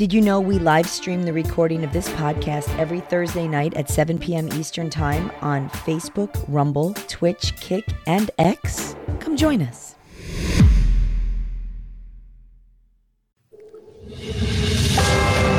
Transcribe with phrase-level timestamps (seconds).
[0.00, 3.90] Did you know we live stream the recording of this podcast every Thursday night at
[3.90, 4.48] 7 p.m.
[4.54, 8.96] Eastern Time on Facebook, Rumble, Twitch, Kick, and X?
[9.18, 9.96] Come join us.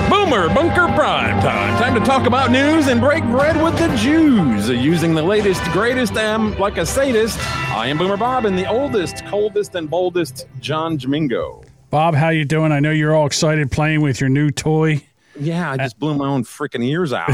[0.10, 1.78] Boomer Bunker Prime Time.
[1.78, 4.70] Time to talk about news and break bread with the Jews.
[4.70, 7.38] Using the latest, greatest, am like a sadist.
[7.76, 11.61] I am Boomer Bob and the oldest, coldest, and boldest John Jamingo.
[11.92, 12.72] Bob, how you doing?
[12.72, 15.04] I know you're all excited playing with your new toy.
[15.38, 17.30] Yeah, I just blew my own freaking ears out.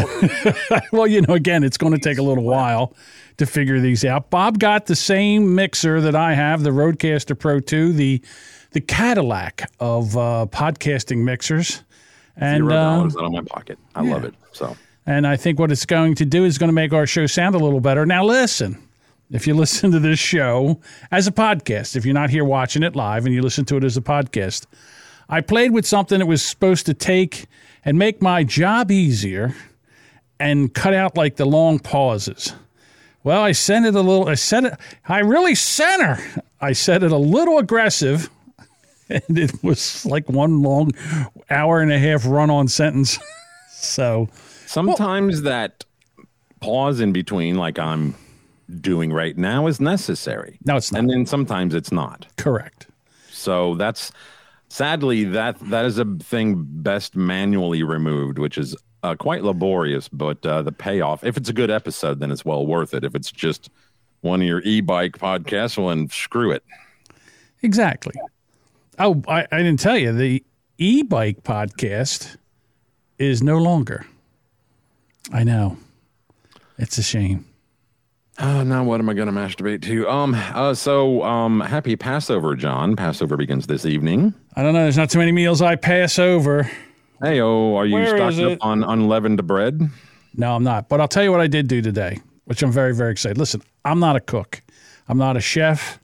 [0.91, 2.95] well, you know, again, it's going to take a little while
[3.37, 4.31] to figure these out.
[4.31, 8.21] Bob got the same mixer that I have, the Rodecaster Pro 2, the
[8.71, 11.83] the Cadillac of uh, podcasting mixers.
[12.35, 13.77] And Zero uh, dollars out of my pocket.
[13.93, 14.33] I love it.
[14.53, 17.27] So and I think what it's going to do is going to make our show
[17.27, 18.07] sound a little better.
[18.07, 18.86] Now, listen,
[19.31, 20.79] if you listen to this show
[21.11, 23.83] as a podcast, if you're not here watching it live and you listen to it
[23.83, 24.65] as a podcast,
[25.29, 27.47] I played with something that was supposed to take
[27.83, 29.55] and make my job easier
[30.39, 32.53] and cut out like the long pauses.
[33.23, 34.73] Well, I sent it a little, I said it,
[35.07, 36.41] I really sent her.
[36.61, 38.29] I said it a little aggressive,
[39.09, 40.91] and it was like one long
[41.49, 43.19] hour and a half run on sentence.
[43.71, 44.29] so,
[44.65, 45.83] sometimes that
[46.61, 48.15] pause in between, like I'm
[48.81, 50.59] doing right now, is necessary.
[50.65, 50.99] No, it's not.
[50.99, 52.27] And then sometimes it's not.
[52.37, 52.87] correct.
[53.31, 54.11] So that's
[54.69, 60.09] sadly that that is a thing best manually removed, which is uh, quite laborious.
[60.09, 63.03] But uh, the payoff, if it's a good episode, then it's well worth it.
[63.03, 63.69] If it's just
[64.21, 66.63] one of your e-bike podcasts, well, then screw it.
[67.61, 68.15] Exactly.
[68.99, 70.43] Oh, I, I didn't tell you the
[70.79, 72.37] e bike podcast
[73.19, 74.05] is no longer.
[75.31, 75.77] I know.
[76.77, 77.46] It's a shame.
[78.39, 80.07] Oh, now what am I going to masturbate to?
[80.07, 82.95] Um, uh, so um, happy Passover, John.
[82.95, 84.33] Passover begins this evening.
[84.55, 84.83] I don't know.
[84.83, 86.69] There's not too many meals I pass over.
[87.21, 89.81] Hey, oh, are you Where stocking up on unleavened bread?
[90.35, 90.87] No, I'm not.
[90.87, 93.39] But I'll tell you what I did do today, which I'm very, very excited.
[93.39, 94.61] Listen, I'm not a cook.
[95.07, 95.99] I'm not a chef.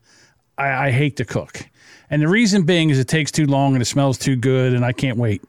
[0.57, 1.67] I, I hate to cook.
[2.09, 4.83] And the reason being is it takes too long and it smells too good and
[4.83, 5.43] I can't wait.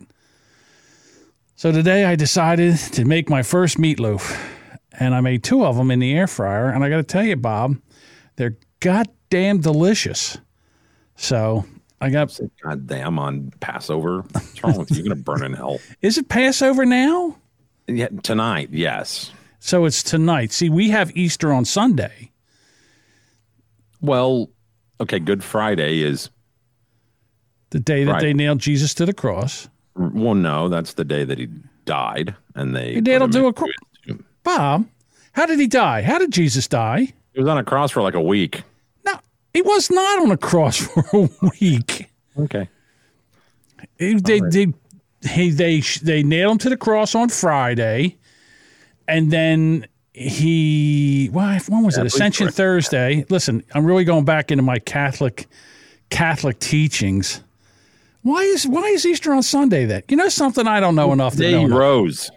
[1.57, 4.39] So today I decided to make my first meatloaf.
[5.01, 6.69] And I made two of them in the air fryer.
[6.69, 7.77] And I got to tell you, Bob,
[8.37, 10.39] they're goddamn delicious.
[11.17, 11.65] So
[12.01, 14.23] I got, God damn on Passover.
[14.33, 14.99] What's wrong with you?
[14.99, 15.81] You're going to burn in hell.
[16.01, 17.37] is it Passover now?
[17.87, 19.31] Yeah, tonight, yes.
[19.61, 20.53] So it's tonight.
[20.53, 22.31] See, we have Easter on Sunday.
[24.01, 24.51] Well,
[25.01, 26.31] okay, Good Friday is
[27.71, 28.21] the day that Right.
[28.23, 29.69] they nailed Jesus to the cross.
[29.97, 31.49] well, no, that's the day that he
[31.85, 33.01] died, and they.
[33.01, 33.75] Nailed him to a into cro- it.
[34.45, 34.87] Bob,
[35.33, 36.03] how did he die?
[36.03, 37.13] How did Jesus die?
[37.33, 38.63] He was on a cross for like a week.
[39.05, 39.15] No,
[39.53, 41.29] he was not on a cross for a
[41.61, 42.09] week.
[42.39, 42.69] Okay.
[43.99, 44.67] He- they, they,
[45.29, 48.17] he, they, they nailed him to the cross on Friday,
[49.09, 51.29] and then he.
[51.33, 52.07] Well, when was it?
[52.07, 52.49] Ascension.
[52.51, 53.25] Thursday.
[53.31, 55.47] Listen, I'm really going back into my Catholic
[56.11, 57.41] Catholic teachings.
[58.23, 59.85] Why is why is Easter on Sunday?
[59.87, 61.59] Then you know something I don't know enough to Day know.
[61.61, 61.79] he enough.
[61.79, 62.31] rose.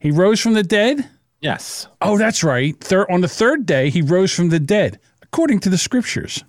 [0.00, 1.08] He rose from the dead.
[1.42, 1.88] Yes.
[2.00, 2.78] Oh, that's right.
[2.80, 6.42] Thir- on the third day, he rose from the dead, according to the scriptures.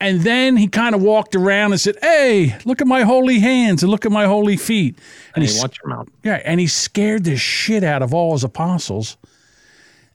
[0.00, 3.82] And then he kind of walked around and said, Hey, look at my holy hands
[3.82, 4.96] and look at my holy feet.
[5.34, 6.08] And Hey, he, watch your mouth.
[6.22, 9.16] yeah, and he scared the shit out of all his apostles.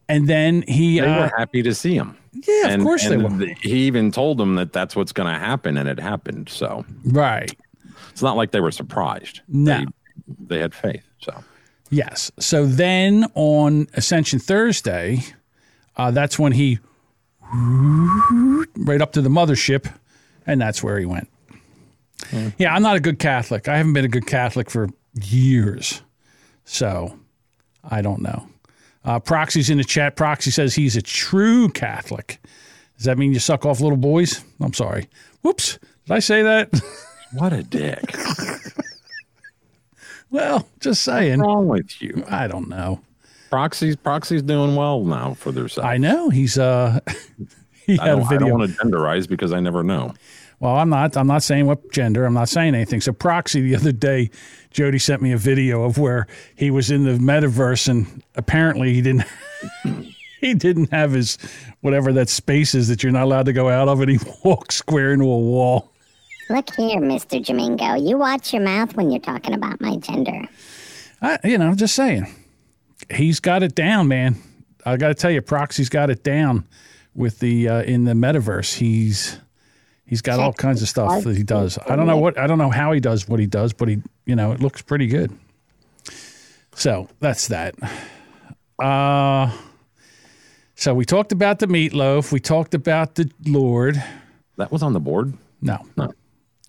[0.08, 2.16] And then he, They uh, were happy to see him.
[2.48, 3.30] yeah, of and, course they were.
[3.62, 6.48] He even told them that that's what's going to happen, and it happened.
[6.50, 7.52] So Right.
[8.12, 9.42] it's not like they were surprised.
[9.50, 9.80] No.
[9.80, 9.86] They,
[10.56, 11.04] they had faith.
[11.20, 11.44] So
[11.94, 12.32] Yes.
[12.40, 15.20] So then on Ascension Thursday,
[15.96, 16.80] uh, that's when he
[18.78, 19.94] right up to the mothership,
[20.48, 21.30] and that's where he went.
[22.58, 23.68] Yeah, I'm not a good Catholic.
[23.68, 24.90] I haven't been a good Catholic for
[25.22, 26.02] years,
[26.66, 27.20] so
[27.84, 28.48] I don't know.
[29.06, 30.16] Uh, Proxy's in the chat.
[30.16, 32.40] Proxy says he's a true Catholic.
[32.98, 34.44] Does that mean you suck off little boys?
[34.60, 35.10] I'm sorry.
[35.44, 35.78] Whoops.
[36.08, 36.72] Did I say that?
[37.34, 38.16] what a dick.
[40.34, 41.40] well, just saying.
[41.40, 42.24] What's wrong with you?
[42.28, 43.00] I don't know.
[43.50, 45.86] Proxy's Proxy's doing well now for their side.
[45.86, 47.00] I know he's uh
[47.86, 48.48] he I had a don't, I video.
[48.48, 50.16] don't want to genderize because I never know.
[50.60, 51.16] Well, I'm not.
[51.16, 52.26] I'm not saying what gender.
[52.26, 53.02] I'm not saying anything.
[53.02, 54.32] So, Proxy, the other day,
[54.72, 56.26] Jody sent me a video of where
[56.56, 59.26] he was in the metaverse, and apparently he didn't.
[60.40, 61.38] he didn't have his
[61.82, 64.74] whatever that space is that you're not allowed to go out of, and he walked
[64.74, 65.93] square into a wall.
[66.50, 67.44] Look here, Mr.
[67.44, 68.08] Jamingo.
[68.08, 70.42] You watch your mouth when you're talking about my gender.
[71.22, 72.28] I, you know, I'm just saying,
[73.10, 74.36] he's got it down, man.
[74.86, 76.66] I got to tell you, Proxy's got it down
[77.16, 78.76] with the uh, in the metaverse.
[78.76, 79.40] He's
[80.06, 81.80] He's got all kinds of stuff that he does.
[81.88, 84.02] I don't know what I don't know how he does what he does, but he
[84.26, 85.32] you know it looks pretty good.
[86.76, 87.76] So that's that.
[88.78, 89.52] Uh
[90.76, 92.32] so we talked about the meatloaf.
[92.32, 94.04] We talked about the Lord.
[94.58, 95.34] That was on the board.
[95.62, 96.14] No, No.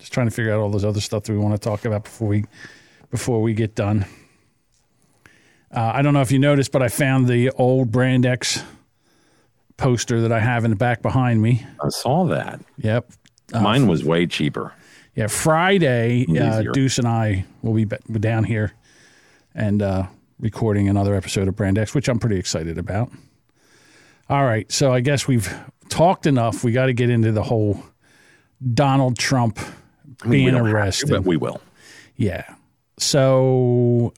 [0.05, 2.03] Just trying to figure out all those other stuff that we want to talk about
[2.03, 2.45] before we
[3.09, 4.05] before we get done.
[5.75, 8.63] Uh, I don't know if you noticed, but I found the old Brand X
[9.77, 11.65] poster that I have in the back behind me.
[11.83, 12.59] I saw that.
[12.77, 13.13] Yep.
[13.59, 14.73] Mine was way cheaper.
[15.15, 18.73] Yeah, Friday, uh, Deuce and I will be down here
[19.55, 20.05] and uh,
[20.39, 23.09] recording another episode of Brand X, which I'm pretty excited about.
[24.29, 25.51] All right, so I guess we've
[25.89, 26.63] talked enough.
[26.63, 27.81] We got to get into the whole
[28.73, 29.57] Donald Trump
[30.23, 31.09] I mean, being don't to, arrested.
[31.09, 31.61] but we will.
[32.15, 32.55] Yeah.
[32.97, 34.13] So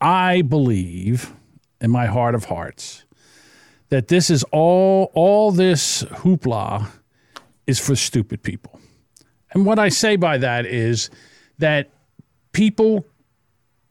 [0.00, 1.32] I believe
[1.80, 3.04] in my heart of hearts
[3.88, 6.88] that this is all all this hoopla
[7.66, 8.80] is for stupid people.
[9.52, 11.10] And what I say by that is
[11.58, 11.90] that
[12.52, 13.06] people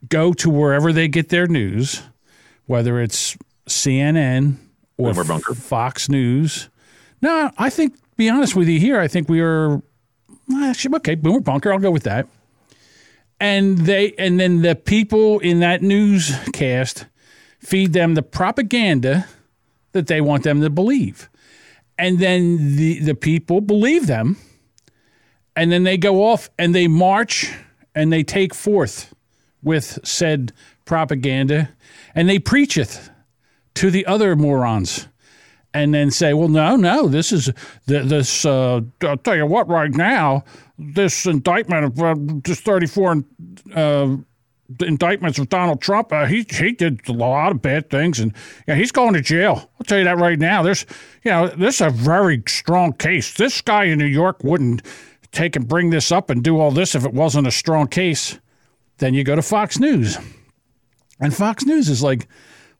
[0.09, 2.01] go to wherever they get their news,
[2.65, 3.37] whether it's
[3.67, 4.55] CNN
[4.97, 5.13] or
[5.53, 6.69] Fox News.
[7.21, 9.81] No, I think, be honest with you here, I think we are
[10.95, 11.15] okay.
[11.15, 12.27] Boomer Bunker, I'll go with that
[13.41, 17.07] and they and then the people in that newscast
[17.59, 19.27] feed them the propaganda
[19.91, 21.27] that they want them to believe
[21.97, 24.37] and then the the people believe them
[25.55, 27.51] and then they go off and they march
[27.95, 29.13] and they take forth
[29.63, 30.53] with said
[30.85, 31.69] propaganda
[32.13, 33.09] and they preacheth
[33.73, 35.07] to the other morons
[35.73, 37.49] and then say, well, no, no, this is
[37.87, 38.45] th- this.
[38.45, 40.43] Uh, I'll tell you what, right now,
[40.77, 43.23] this indictment of uh, just 34
[43.73, 44.17] uh,
[44.79, 48.33] indictments of Donald Trump, uh, he he did a lot of bad things, and
[48.67, 49.69] yeah, he's going to jail.
[49.79, 50.61] I'll tell you that right now.
[50.63, 50.85] There's,
[51.23, 53.33] you know, this is a very strong case.
[53.35, 54.81] This guy in New York wouldn't
[55.31, 58.37] take and bring this up and do all this if it wasn't a strong case.
[58.97, 60.17] Then you go to Fox News,
[61.19, 62.27] and Fox News is like,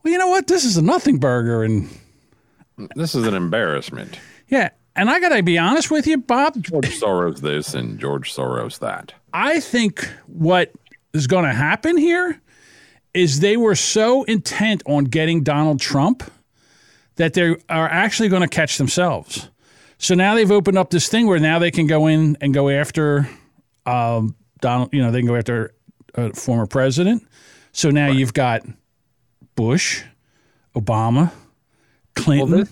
[0.04, 0.48] well, you know what?
[0.48, 1.90] This is a nothing burger, and
[2.95, 4.19] This is an embarrassment.
[4.48, 6.62] Yeah, and I got to be honest with you, Bob.
[6.62, 9.13] George Soros this and George Soros that.
[9.33, 10.72] I think what
[11.13, 12.42] is going to happen here
[13.13, 16.24] is they were so intent on getting Donald Trump
[17.16, 19.50] that they are actually going to catch themselves.
[19.98, 22.69] So now they've opened up this thing where now they can go in and go
[22.69, 23.30] after
[23.86, 24.94] um, Donald.
[24.94, 25.74] You know, they can go after
[26.16, 27.27] a former president.
[27.72, 28.63] So now you've got
[29.56, 30.04] Bush,
[30.75, 31.31] Obama,
[32.16, 32.60] Clinton.
[32.60, 32.69] this,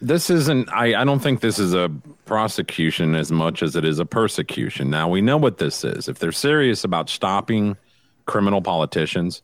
[0.00, 0.68] this isn't.
[0.72, 1.90] I, I don't think this is a
[2.26, 4.90] prosecution as much as it is a persecution.
[4.90, 6.08] Now we know what this is.
[6.08, 7.76] If they're serious about stopping
[8.26, 9.42] criminal politicians,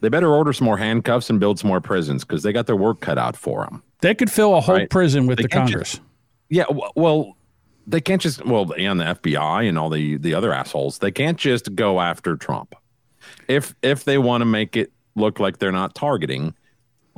[0.00, 2.76] they better order some more handcuffs and build some more prisons because they got their
[2.76, 3.82] work cut out for them.
[4.00, 4.90] they could fill a whole Right.
[4.90, 6.00] prison with They the Congress.
[6.48, 6.64] Yeah,
[6.96, 7.36] well,
[7.86, 11.36] they can't just well, and the FBI and all the the other assholes, they can't
[11.38, 12.74] just go after Trump.
[13.48, 16.54] If if they want to make it look like they're not targeting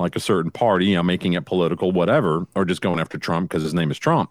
[0.01, 3.49] like a certain party, you know, making it political, whatever, or just going after Trump
[3.49, 4.29] because his name is Trump,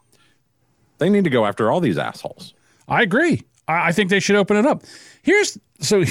[0.98, 2.54] they need to go after all these assholes.
[2.88, 3.42] I agree.
[3.68, 4.82] I, I think they should open it up.
[5.22, 6.04] Here's so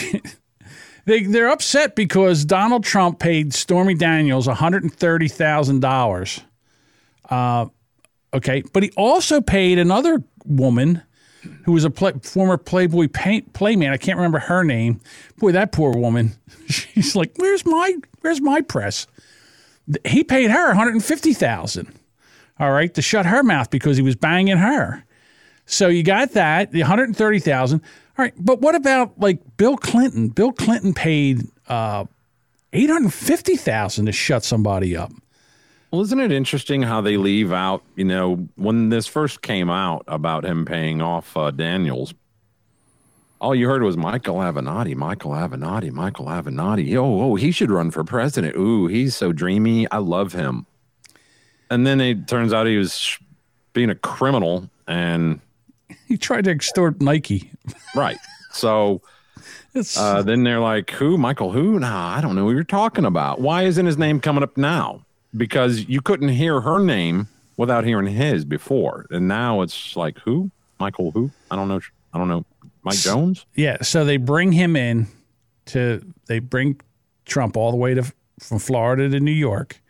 [1.06, 6.42] they they're upset because Donald Trump paid Stormy Daniels one hundred and thirty thousand dollars.
[7.30, 7.68] Uh,
[8.34, 11.04] okay, but he also paid another woman
[11.64, 13.92] who was a play, former Playboy pay, playman.
[13.92, 15.00] I can't remember her name.
[15.38, 16.34] Boy, that poor woman.
[16.68, 19.08] She's like, "Where's my Where's my press?"
[20.06, 21.94] He paid her one hundred and fifty thousand.
[22.60, 25.06] All right, to shut her mouth because he was banging her.
[25.66, 27.80] So you got that, the 130,000.
[27.80, 27.86] All
[28.26, 30.30] right, but what about like Bill Clinton?
[30.30, 32.06] Bill Clinton paid uh
[32.74, 35.12] 850,000 to shut somebody up.
[35.92, 40.04] Well, isn't it interesting how they leave out, you know, when this first came out
[40.08, 42.14] about him paying off uh, Daniels,
[43.42, 46.96] all you heard was Michael Avenatti, Michael Avenatti, Michael Avenatti.
[46.96, 48.56] Oh, oh, he should run for president.
[48.58, 49.90] Ooh, he's so dreamy.
[49.92, 50.66] I love him.
[51.70, 53.18] And then it turns out he was
[53.74, 55.40] being a criminal and
[56.08, 57.52] He tried to extort Nike.
[57.96, 58.18] right.
[58.52, 59.02] So
[59.98, 61.18] uh, then they're like, who?
[61.18, 61.80] Michael who?
[61.80, 63.40] Nah, I don't know who you're talking about.
[63.40, 65.06] Why isn't his name coming up now?
[65.38, 69.06] Because you couldn't hear her name without hearing his before.
[69.12, 70.50] And now it's like, who?
[70.80, 71.30] Michael who?
[71.52, 71.80] I don't know.
[72.14, 72.46] I don't know.
[72.84, 73.46] Mike Jones?
[73.56, 75.08] yeah, so they bring him in
[75.68, 76.80] to they bring
[77.26, 79.82] Trump all the way to from Florida to New York.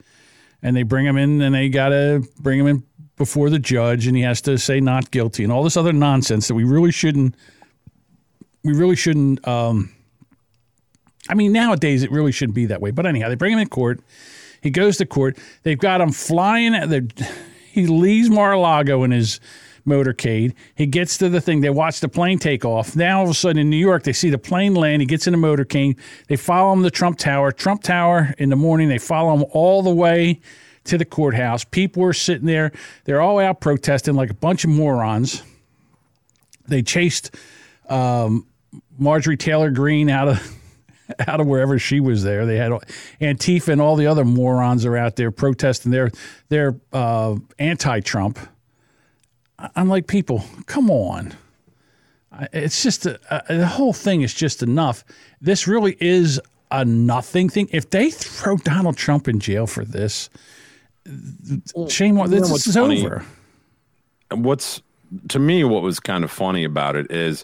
[0.62, 2.84] And they bring him in and they got to bring him in
[3.15, 6.48] before the judge and he has to say not guilty and all this other nonsense
[6.48, 7.36] that we really shouldn't
[8.63, 9.91] we really shouldn't um
[11.29, 12.91] I mean nowadays it really shouldn't be that way.
[12.91, 14.01] But anyhow, they bring him in court.
[14.62, 15.38] He goes to court.
[15.63, 17.29] They've got him flying at the
[17.72, 19.39] he leaves Mar-a-Lago in his
[19.89, 20.53] motorcade.
[20.75, 21.62] He gets to the thing.
[21.62, 22.96] They watch the plane take off.
[22.96, 25.01] Now all of a sudden in New York, they see the plane land.
[25.01, 25.98] He gets in the motorcade.
[26.27, 27.51] They follow him to Trump Tower.
[27.51, 28.89] Trump Tower in the morning.
[28.89, 30.39] They follow him all the way
[30.86, 31.63] to the courthouse.
[31.63, 32.72] People are sitting there.
[33.05, 35.43] They're all out protesting like a bunch of morons.
[36.67, 37.36] They chased
[37.89, 38.46] um,
[38.98, 40.55] Marjorie Taylor Greene out of
[41.27, 42.46] out of wherever she was there.
[42.46, 42.72] They had
[43.19, 46.12] Antifa and all the other morons are out there protesting their
[46.50, 48.39] their uh, anti-Trump.
[49.75, 51.34] I'm like, people, come on.
[52.54, 55.04] It's just a, a, the whole thing is just enough.
[55.42, 56.39] This really is
[56.72, 57.68] a nothing thing.
[57.72, 60.30] If they throw Donald Trump in jail for this,
[61.88, 63.25] shame on this, this is funny, over.
[64.32, 64.82] What's
[65.30, 67.44] to me what was kind of funny about it is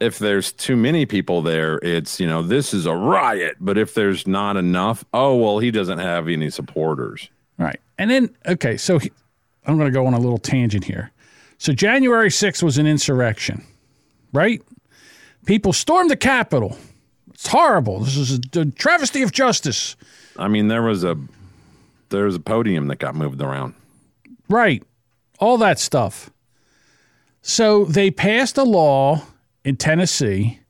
[0.00, 3.56] if there's too many people there, it's, you know, this is a riot.
[3.58, 7.30] But if there's not enough, oh, well, he doesn't have any supporters.
[7.56, 7.80] Right.
[7.96, 9.10] And then, okay, so he,
[9.66, 11.10] I'm going to go on a little tangent here.
[11.58, 13.66] So January 6th was an insurrection,
[14.32, 14.62] right?
[15.44, 16.78] People stormed the Capitol.
[17.34, 18.00] It's horrible.
[18.00, 19.96] This is a, travesty of justice.
[20.36, 21.16] I mean, there was a
[22.10, 23.74] there was a podium that got moved around.
[24.48, 24.82] Right.
[25.40, 26.30] All that stuff.
[27.42, 29.22] So they passed a law
[29.64, 30.60] in Tennessee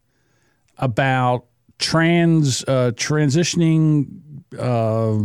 [0.79, 1.47] about
[1.79, 4.07] trans uh, transitioning,
[4.59, 5.25] uh,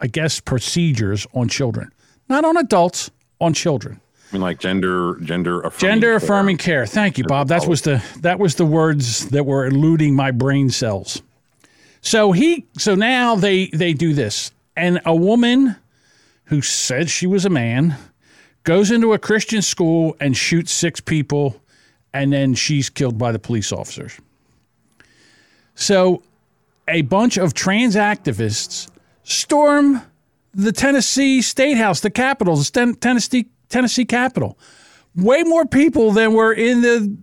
[0.00, 1.90] I guess, procedures on children,
[2.28, 4.00] not on adults, on children.
[4.30, 6.16] I mean, like gender gender affirming gender care.
[6.16, 6.86] affirming care.
[6.86, 7.48] Thank you, Bob.
[7.48, 11.22] That was the that was the words that were eluding my brain cells.
[12.00, 15.76] So he so now they they do this, and a woman
[16.44, 17.96] who said she was a man
[18.62, 21.60] goes into a Christian school and shoots six people
[22.12, 24.18] and then she's killed by the police officers.
[25.74, 26.22] So
[26.88, 28.90] a bunch of trans activists
[29.22, 30.02] storm
[30.52, 34.58] the Tennessee State House, the Capitol, the Tennessee Tennessee Capitol.
[35.14, 37.16] Way more people than were in the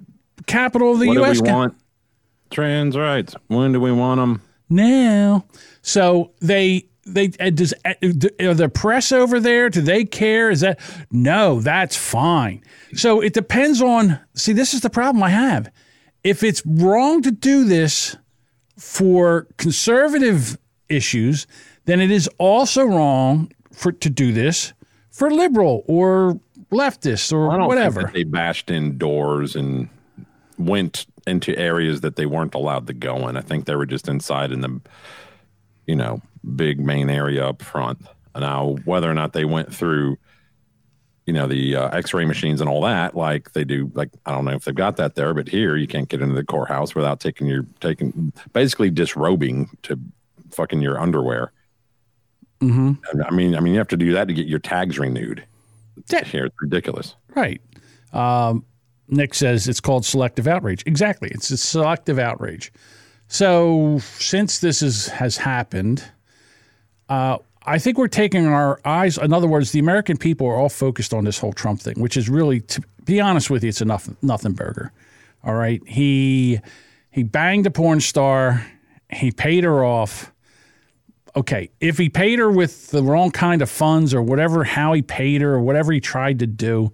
[0.46, 1.38] capital of the what U.S.
[1.38, 1.76] Do we want
[2.50, 3.36] trans rights.
[3.48, 4.42] When do we want them?
[4.70, 5.46] Now.
[5.82, 7.94] So they they uh, does uh,
[8.40, 9.70] are the press over there?
[9.70, 10.50] Do they care?
[10.50, 10.80] Is that
[11.12, 11.62] no?
[11.62, 12.64] That's fine.
[12.94, 14.20] So it depends on.
[14.36, 15.72] See, this is the problem I have.
[16.24, 18.18] If it's wrong to do this
[18.78, 20.58] for conservative
[20.90, 21.48] issues,
[21.88, 24.74] then it is also wrong for to do this
[25.10, 26.40] for liberal or
[26.72, 28.12] leftist or well, whatever.
[28.14, 29.90] they bashed in doors and
[30.60, 33.38] went into areas that they weren't allowed to go in.
[33.38, 34.82] I think they were just inside in the,
[35.86, 36.22] you know,
[36.56, 38.00] big main area up front.
[38.36, 40.18] Now, whether or not they went through,
[41.26, 44.46] you know, the uh, X-ray machines and all that, like they do, like I don't
[44.46, 47.20] know if they've got that there, but here you can't get into the courthouse without
[47.20, 49.98] taking your taking basically disrobing to
[50.52, 51.52] fucking your underwear.
[52.62, 52.94] Mm-hmm.
[53.24, 55.44] I mean, I mean, you have to do that to get your tags renewed.
[56.10, 56.24] Yeah.
[56.24, 57.16] Here, it's ridiculous.
[57.36, 57.62] Right.
[58.14, 58.66] Um,
[59.10, 60.84] Nick says it's called selective outrage.
[60.86, 62.72] Exactly, it's a selective outrage.
[63.28, 66.04] So since this is has happened
[67.10, 69.18] uh, I think we're taking our eyes.
[69.18, 72.16] In other words, the American people are all focused on this whole Trump thing, which
[72.16, 74.92] is really, to be honest with you, it's a nothing, nothing burger.
[75.44, 76.60] All right, he
[77.12, 78.66] he banged a porn star.
[79.10, 80.32] He paid her off.
[81.38, 85.04] Okay, if he paid her with the wrong kind of funds or whatever, how he
[85.04, 86.92] paid her or whatever he tried to do,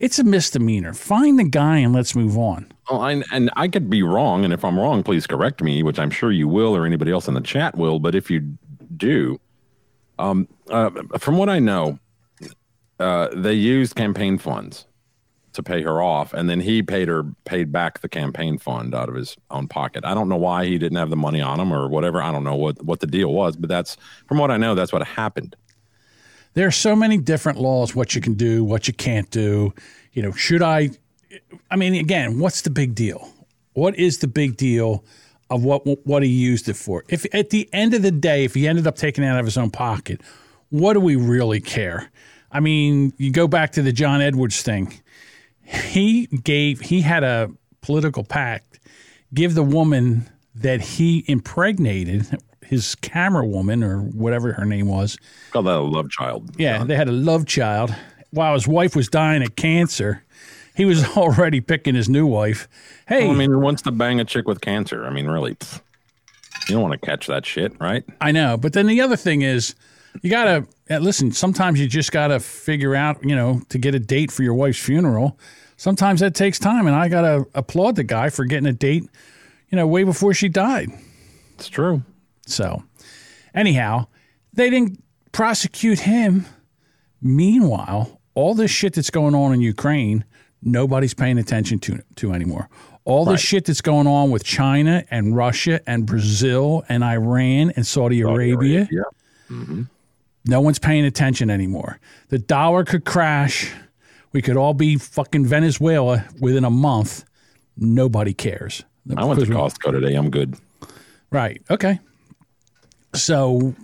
[0.00, 0.92] it's a misdemeanor.
[0.94, 2.72] Find the guy and let's move on.
[2.88, 6.00] Oh, I, and I could be wrong, and if I'm wrong, please correct me, which
[6.00, 8.00] I'm sure you will, or anybody else in the chat will.
[8.00, 8.40] But if you
[8.96, 9.40] do,
[10.18, 12.00] um, uh, from what I know,
[12.98, 14.86] uh, they used campaign funds
[15.54, 19.08] to pay her off, and then he paid her paid back the campaign fund out
[19.08, 20.04] of his own pocket.
[20.04, 22.22] I don't know why he didn't have the money on him or whatever.
[22.22, 23.96] I don't know what what the deal was, but that's
[24.26, 25.56] from what I know, that's what happened.
[26.54, 29.74] There are so many different laws what you can do, what you can't do.
[30.12, 30.90] You know, should I?
[31.70, 33.28] I mean, again, what's the big deal?
[33.72, 35.04] What is the big deal?
[35.50, 37.04] of what what he used it for.
[37.08, 39.44] If at the end of the day, if he ended up taking it out of
[39.44, 40.20] his own pocket,
[40.70, 42.10] what do we really care?
[42.50, 44.92] I mean, you go back to the John Edwards thing.
[45.64, 48.80] He gave he had a political pact
[49.32, 55.18] give the woman that he impregnated his camera woman or whatever her name was.
[55.50, 56.50] Call that a love child.
[56.56, 56.86] Yeah, John.
[56.86, 57.94] they had a love child
[58.30, 60.24] while his wife was dying of cancer
[60.74, 62.68] he was already picking his new wife.
[63.06, 65.06] Hey, well, I mean, he wants to bang a chick with cancer.
[65.06, 65.80] I mean, really, pff,
[66.68, 68.04] you don't want to catch that shit, right?
[68.20, 69.74] I know, but then the other thing is,
[70.22, 71.32] you gotta listen.
[71.32, 74.78] Sometimes you just gotta figure out, you know, to get a date for your wife's
[74.78, 75.38] funeral.
[75.76, 79.08] Sometimes that takes time, and I gotta applaud the guy for getting a date,
[79.70, 80.90] you know, way before she died.
[81.54, 82.02] It's true.
[82.46, 82.82] So,
[83.54, 84.06] anyhow,
[84.52, 86.46] they didn't prosecute him.
[87.22, 90.24] Meanwhile, all this shit that's going on in Ukraine,
[90.62, 92.68] nobody's paying attention to to anymore.
[93.06, 93.40] All this Right.
[93.40, 98.88] shit that's going on with China and Russia and Brazil and Iran and Saudi, Arabia,
[98.90, 99.02] Yeah.
[100.44, 101.98] No one's paying attention anymore.
[102.28, 103.72] The dollar could crash.
[104.32, 107.24] We could all be fucking Venezuela within a month.
[107.76, 108.84] Nobody cares.
[109.16, 110.14] I went to Costco today.
[110.14, 110.56] I'm good.
[111.30, 111.62] Right.
[111.70, 112.00] Okay.
[113.14, 113.74] So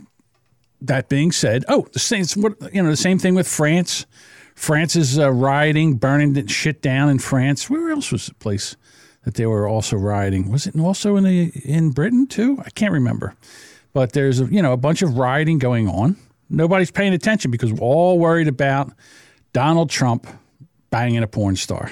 [0.80, 2.24] that being said, oh, the same.
[2.36, 4.06] What you know, the same thing with France.
[4.54, 7.70] France is uh, rioting, burning the shit down in France.
[7.70, 8.76] Where else was the place
[9.24, 10.50] that they were also rioting?
[10.50, 12.58] Was it also in the in Britain too?
[12.64, 13.34] I can't remember.
[13.92, 16.16] But there's a, you know a bunch of rioting going on.
[16.50, 18.92] Nobody's paying attention because we're all worried about
[19.52, 20.26] Donald Trump
[20.90, 21.90] banging a porn star.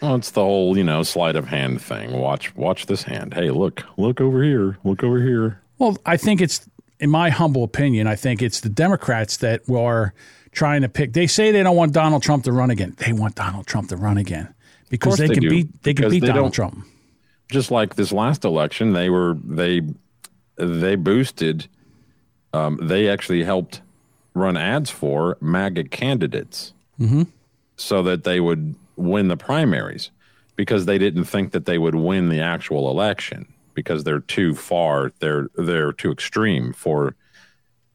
[0.00, 2.18] Well, it's the whole, you know, sleight of hand thing.
[2.18, 3.34] Watch, watch this hand.
[3.34, 4.78] Hey, look, look over here.
[4.82, 5.60] Look over here.
[5.78, 6.66] Well, I think it's,
[6.98, 10.14] in my humble opinion, I think it's the Democrats that are
[10.52, 11.12] trying to pick.
[11.12, 12.94] They say they don't want Donald Trump to run again.
[12.98, 14.54] They want Donald Trump to run again
[14.88, 16.84] because they, they can do, beat they can beat they Donald Trump.
[17.50, 19.82] Just like this last election, they were they
[20.56, 21.68] they boosted.
[22.52, 23.80] Um, they actually helped
[24.34, 26.72] run ads for MAGA candidates,
[27.76, 30.10] so that they would win the primaries,
[30.56, 35.10] because they didn't think that they would win the actual election because they're too far.
[35.20, 37.14] They're they're too extreme for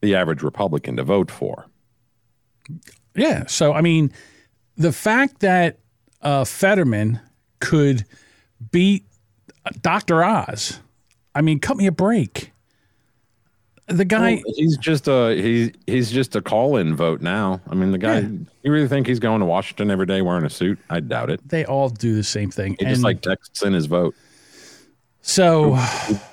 [0.01, 1.67] the average Republican to vote for.
[3.15, 3.45] Yeah.
[3.47, 4.11] So I mean,
[4.77, 5.79] the fact that
[6.21, 7.19] uh, Fetterman
[7.59, 8.05] could
[8.71, 9.05] beat
[9.81, 10.23] Dr.
[10.23, 10.79] Oz,
[11.35, 12.51] I mean, cut me a break.
[13.87, 17.61] The guy, Well, he's just a he he's just a call-in vote now.
[17.69, 18.19] I mean, the guy.
[18.19, 18.29] Yeah.
[18.63, 20.79] You really think he's going to Washington every day wearing a suit?
[20.89, 21.47] I doubt it.
[21.47, 22.75] they all do the same thing.
[22.79, 24.15] He just like texts in his vote
[25.25, 25.75] so.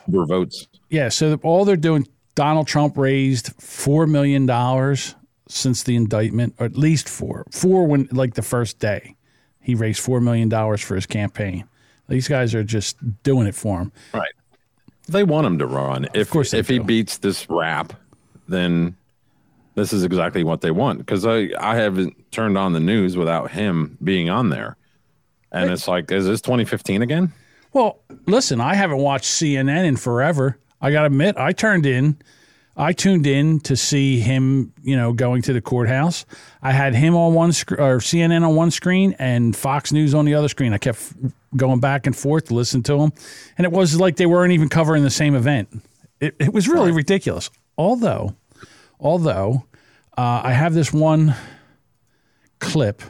[0.06, 0.68] votes.
[0.90, 5.14] Yeah, so all they're doing, Donald Trump raised four million dollars
[5.49, 9.16] since the indictment, or at least four, four when like the first day,
[9.61, 11.64] he raised four million dollars for his campaign.
[12.09, 13.92] These guys are just doing it for him.
[14.12, 14.32] Right.
[15.09, 16.09] They want him to run.
[16.14, 17.93] If course they if he beats this rap,
[18.49, 18.97] then
[19.75, 20.99] this is exactly what they want.
[20.99, 24.76] Because I I haven't turned on the news without him being on there,
[25.50, 27.32] and it's like, is this 2015 again?
[27.73, 30.58] Well, listen, I haven't watched CNN in forever.
[30.80, 32.19] I got to admit, I turned in,
[32.76, 36.25] I tuned in to see him, you know, going to the courthouse.
[36.62, 40.25] I had him on one sc- or CNN on one screen and Fox News on
[40.25, 40.73] the other screen.
[40.73, 41.12] I kept
[41.56, 43.12] going back and forth to listen to them.
[43.58, 45.69] and it was like they weren't even covering the same event.
[46.21, 47.50] It, it was really ridiculous.
[47.78, 48.36] Although,
[49.00, 49.65] although
[50.17, 51.34] uh, I have this one
[52.60, 53.02] clip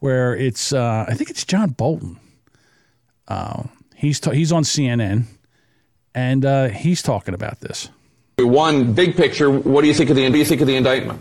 [0.00, 2.18] where it's, uh, I think it's John Bolton.
[3.94, 5.24] He's ta- he's on CNN,
[6.14, 7.90] and uh, he's talking about this.
[8.38, 9.50] One big picture.
[9.50, 10.30] What do you think of the?
[10.30, 11.20] Do you think of the indictment?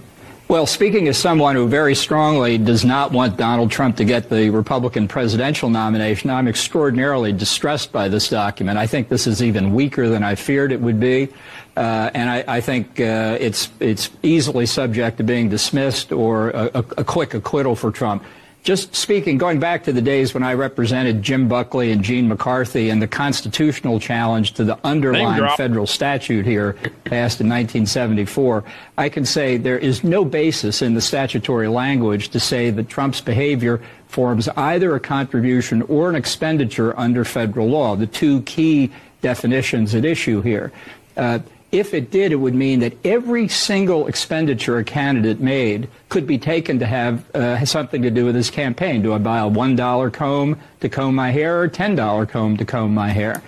[0.50, 4.50] Well, speaking as someone who very strongly does not want Donald Trump to get the
[4.50, 8.78] Republican presidential nomination, I'm extraordinarily distressed by this document.
[8.78, 11.28] I think this is even weaker than I feared it would be,
[11.76, 16.72] uh, and I, I think uh, it's it's easily subject to being dismissed or a,
[16.76, 18.24] a, a quick acquittal for Trump.
[18.68, 22.90] Just speaking, going back to the days when I represented Jim Buckley and Gene McCarthy
[22.90, 26.74] and the constitutional challenge to the underlying federal statute here
[27.06, 28.66] passed in 1974,
[28.98, 33.22] I can say there is no basis in the statutory language to say that Trump's
[33.22, 39.96] behavior forms either a contribution or an expenditure under federal law, the two key definitions
[39.96, 40.74] at issue here.
[41.16, 41.40] Uh,
[41.72, 46.38] if it did, it would mean that every single expenditure a candidate made could be
[46.38, 49.02] taken to have uh, something to do with his campaign.
[49.02, 52.66] Do I buy a $1 comb to comb my hair or a $10 comb to
[52.66, 53.42] comb my hair?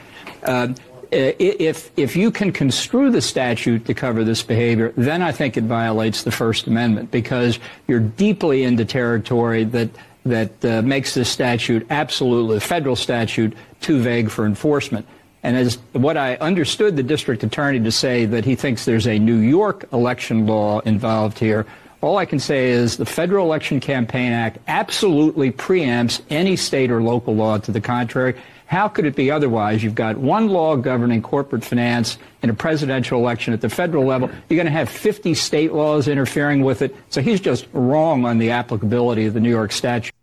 [0.43, 0.73] Uh,
[1.12, 5.63] if if you can construe the statute to cover this behavior, then I think it
[5.63, 9.89] violates the First Amendment because you're deeply into territory that
[10.25, 15.08] that uh, makes this statute absolutely the federal statute too vague for enforcement.
[15.43, 19.19] And as what I understood the district attorney to say that he thinks there's a
[19.19, 21.65] New York election law involved here.
[22.02, 27.02] All I can say is the Federal Election Campaign Act absolutely preempts any state or
[27.02, 28.36] local law to the contrary.
[28.67, 29.84] How could it be otherwise?
[29.84, 34.30] You've got one law governing corporate finance in a presidential election at the federal level.
[34.47, 36.95] You're going to have 50 state laws interfering with it.
[37.10, 40.13] So he's just wrong on the applicability of the New York statute.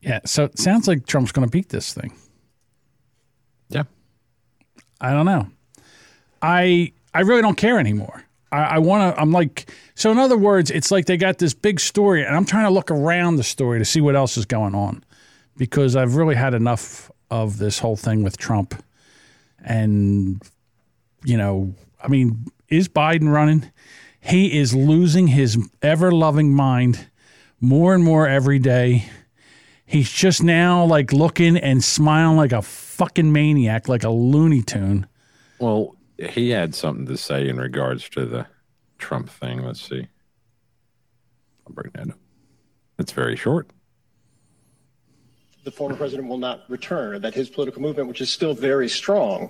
[0.00, 2.12] Yeah, so it sounds like Trump's going to beat this thing.
[5.00, 5.48] I don't know.
[6.42, 8.24] I I really don't care anymore.
[8.52, 9.20] I, I want to.
[9.20, 10.10] I'm like so.
[10.10, 12.90] In other words, it's like they got this big story, and I'm trying to look
[12.90, 15.04] around the story to see what else is going on,
[15.56, 18.82] because I've really had enough of this whole thing with Trump,
[19.64, 20.42] and
[21.24, 23.70] you know, I mean, is Biden running?
[24.20, 27.08] He is losing his ever loving mind
[27.60, 29.06] more and more every day.
[29.86, 32.62] He's just now like looking and smiling like a
[32.94, 35.06] fucking maniac, like a Looney Tune.
[35.58, 38.46] Well, he had something to say in regards to the
[38.98, 39.62] Trump thing.
[39.64, 40.06] Let's see.
[41.66, 42.18] I'll bring that up.
[42.98, 43.68] It's very short.
[45.64, 49.48] the former president will not return, that his political movement, which is still very strong,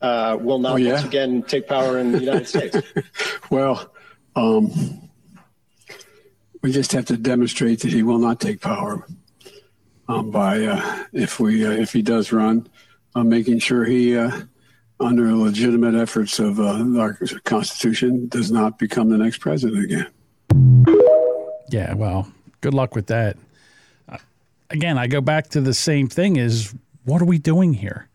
[0.00, 0.94] uh, will not Oh, yeah?
[0.94, 2.76] once again take power in the United States.
[3.50, 3.94] Well,
[4.34, 5.10] um,
[6.62, 9.06] we just have to demonstrate that he will not take power
[10.08, 12.68] um, by uh, if we uh, if he does run,
[13.14, 14.42] uh, making sure he, uh,
[15.00, 20.06] under legitimate efforts of uh, our Constitution, does not become the next president again.
[21.70, 23.36] Yeah, well, good luck with that.
[24.70, 28.08] Again, I go back to the same thing is what are we doing here?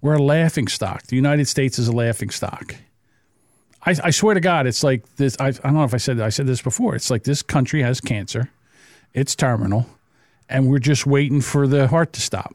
[0.00, 1.02] We're a laughing stock.
[1.06, 2.76] The United States is a laughing stock.
[3.84, 5.36] I, I swear to God, it's like this.
[5.40, 6.94] I, I don't know if I said I said this before.
[6.94, 8.50] It's like this country has cancer,
[9.14, 9.86] it's terminal,
[10.48, 12.54] and we're just waiting for the heart to stop.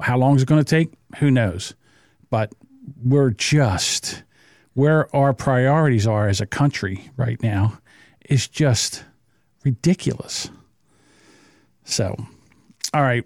[0.00, 0.92] How long is it going to take?
[1.18, 1.74] Who knows?
[2.30, 2.52] But
[3.04, 4.22] we're just
[4.74, 7.78] where our priorities are as a country right now
[8.28, 9.04] is just
[9.64, 10.50] ridiculous.
[11.84, 12.16] So,
[12.94, 13.24] all right,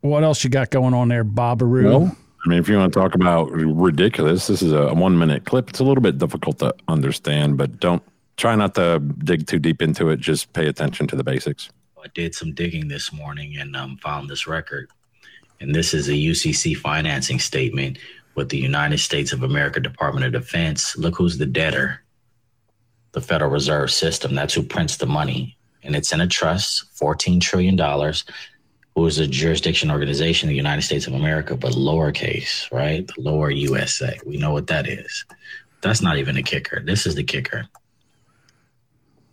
[0.00, 1.84] what else you got going on there, Bobaroo?
[1.84, 5.44] Well, I mean, if you want to talk about ridiculous, this is a one minute
[5.44, 5.70] clip.
[5.70, 8.02] It's a little bit difficult to understand, but don't
[8.36, 10.20] try not to dig too deep into it.
[10.20, 11.70] Just pay attention to the basics.
[12.04, 14.90] I did some digging this morning and um, found this record.
[15.58, 17.98] And this is a UCC financing statement
[18.34, 20.98] with the United States of America Department of Defense.
[20.98, 22.00] Look who's the debtor
[23.12, 24.34] the Federal Reserve System.
[24.34, 25.56] That's who prints the money.
[25.84, 27.78] And it's in a trust, $14 trillion,
[28.94, 33.06] who is a jurisdiction organization the United States of America, but lowercase, right?
[33.06, 34.18] The lower USA.
[34.26, 35.24] We know what that is.
[35.80, 36.82] That's not even a kicker.
[36.84, 37.66] This is the kicker.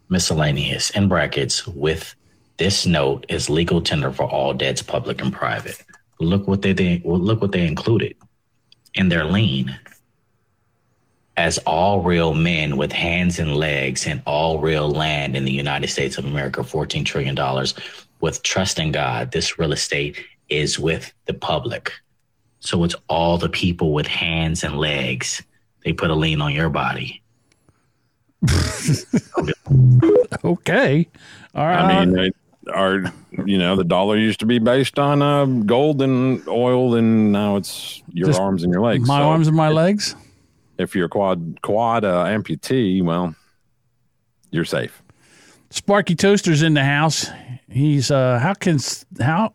[0.09, 2.15] Miscellaneous in brackets with
[2.61, 5.83] this note is legal tender for all debts, public and private.
[6.19, 8.15] Look what they, they well, look what they included
[8.93, 9.75] in their lien.
[11.37, 15.87] As all real men with hands and legs and all real land in the United
[15.87, 17.35] States of America, $14 trillion,
[18.19, 21.91] with trust in God, this real estate is with the public.
[22.59, 25.41] So it's all the people with hands and legs.
[25.83, 27.23] They put a lien on your body.
[30.43, 31.07] Okay,
[31.53, 31.79] all right.
[31.79, 32.33] I mean,
[32.71, 33.11] are
[33.45, 37.55] you know the dollar used to be based on uh, gold and oil, and now
[37.55, 39.07] it's your Just arms and your legs.
[39.07, 40.15] my So arms and my legs.
[40.77, 43.35] If you're quad quad uh, amputee, well,
[44.51, 45.01] you're safe.
[45.69, 47.29] Sparky Toaster's in the house.
[47.69, 48.79] He's uh, how can
[49.19, 49.53] how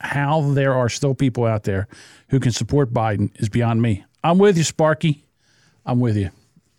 [0.00, 1.88] how there are still people out there
[2.28, 4.04] who can support Biden is beyond me.
[4.22, 5.24] I'm with you, Sparky.
[5.84, 6.30] I'm with you.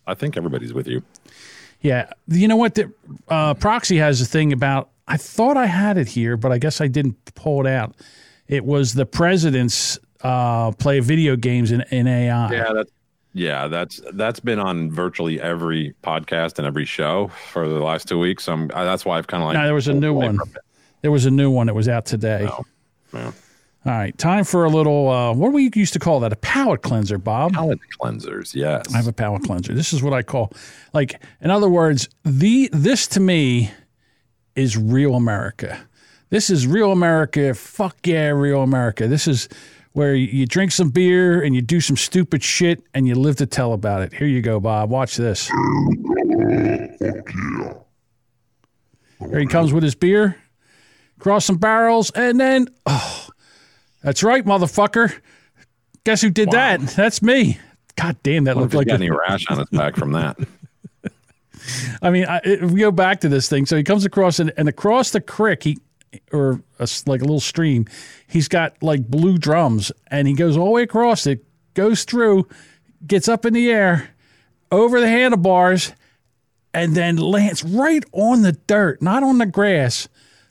[0.06, 1.02] I think everybody's with you.
[1.80, 2.74] Yeah, you know what?
[2.74, 2.92] The,
[3.28, 4.90] uh, Proxy has a thing about.
[5.08, 7.96] I thought I had it here, but I guess I didn't pull it out.
[8.46, 12.52] It was the presidents uh, play video games in, in AI.
[12.52, 12.92] Yeah, that's
[13.34, 18.18] yeah, that's that's been on virtually every podcast and every show for the last two
[18.18, 18.44] weeks.
[18.44, 19.54] So I'm, I, that's why I've kind of like.
[19.54, 20.38] no, there was a new one.
[21.02, 22.48] There was a new one that was out today.
[22.50, 22.64] Oh,
[23.12, 23.32] yeah.
[23.86, 25.08] All right, time for a little.
[25.08, 26.32] Uh, what do we used to call that?
[26.32, 27.52] A palate cleanser, Bob.
[27.54, 28.92] Palate cleansers, yes.
[28.92, 29.72] I have a palate cleanser.
[29.72, 30.52] This is what I call,
[30.92, 33.70] like, in other words, the this to me
[34.58, 35.78] is real America.
[36.30, 37.54] This is real America.
[37.54, 39.06] Fuck yeah, real America.
[39.08, 39.48] This is
[39.92, 43.46] where you drink some beer and you do some stupid shit and you live to
[43.46, 44.12] tell about it.
[44.12, 44.90] Here you go, Bob.
[44.90, 45.48] Watch this.
[49.30, 50.36] Here he comes with his beer,
[51.18, 53.28] cross some barrels, and then, oh,
[54.02, 55.12] that's right, motherfucker.
[56.04, 56.80] Guess who did that?
[56.80, 57.58] That's me.
[57.96, 60.36] God damn, that What looked like got a- any rash on his back from that?
[62.02, 64.52] I mean, I, if we go back to this thing, so he comes across and,
[64.56, 65.78] and across the creek, he
[66.32, 67.86] or a like a little stream,
[68.26, 71.44] he's got like blue drums, and he goes all the way across it,
[71.74, 72.48] goes through,
[73.06, 74.10] gets up in the air,
[74.70, 75.92] over the handlebars,
[76.74, 80.08] and then lands right on the dirt, not on the grass,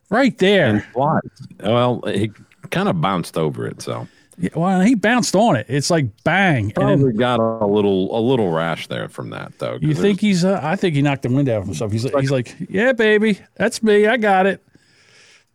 [0.09, 0.87] right there.
[0.93, 1.19] Why?
[1.59, 2.31] Well, he
[2.69, 4.07] kind of bounced over it, so
[4.39, 5.65] Yeah, well, he bounced on it.
[5.67, 9.58] It's like bang, and probably then got a little a little rash there from that,
[9.58, 9.80] though.
[9.82, 10.45] you think he's?
[10.45, 11.91] Uh, I think he knocked the wind out of himself.
[11.91, 14.06] He's like, he's like, yeah, baby, that's me.
[14.06, 14.63] I got it.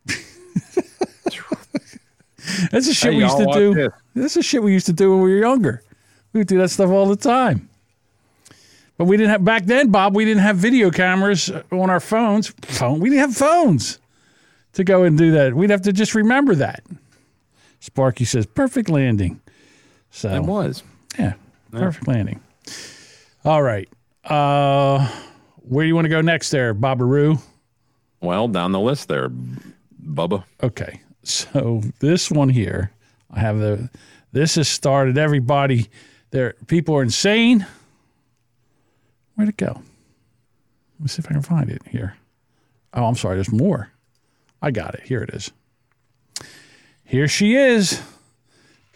[2.71, 3.73] That's the shit Hey, we used to do.
[3.73, 3.93] this.
[4.15, 5.81] That's the shit we used to do when we were younger.
[6.33, 7.69] We would do that stuff all the time.
[8.97, 10.15] But we didn't have back then, Bob.
[10.15, 12.49] We didn't have video cameras on our phones.
[12.63, 12.99] Phone.
[12.99, 13.99] We didn't have phones
[14.73, 15.53] to go and do that.
[15.53, 16.83] We'd have to just remember that.
[17.83, 19.41] Sparky says, "Perfect landing."
[20.09, 20.83] So it was.
[21.19, 21.33] yeah,
[21.69, 22.39] perfect landing.
[23.43, 23.89] All right.
[24.23, 25.05] Uh,
[25.57, 27.41] where do you want to go next there, Bobaroo?
[28.21, 29.29] Well, down the list there,
[30.01, 30.45] Bubba.
[30.61, 31.01] Okay.
[31.23, 32.91] So this one here,
[33.29, 33.89] I have the
[34.31, 35.89] this has started everybody
[36.31, 37.67] there people are insane.
[39.35, 39.73] Where'd it go?
[39.73, 42.15] Let me see if I can find it here.
[42.93, 43.89] Oh, I'm sorry, there's more.
[44.61, 45.03] I got it.
[45.03, 45.51] Here it is.
[47.13, 48.01] Here she is.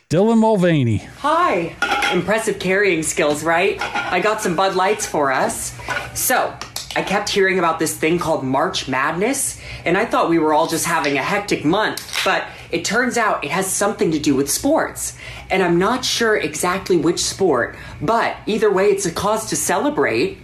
[0.10, 1.08] Dylan Mulvaney.
[1.19, 1.75] Hi.
[2.12, 3.80] Impressive carrying skills, right?
[3.80, 5.77] I got some Bud Lights for us.
[6.15, 6.58] So,
[6.95, 10.65] I kept hearing about this thing called March Madness, and I thought we were all
[10.65, 14.49] just having a hectic month, but it turns out it has something to do with
[14.49, 15.15] sports.
[15.51, 20.39] And I'm not sure exactly which sport, but either way, it's a cause to celebrate.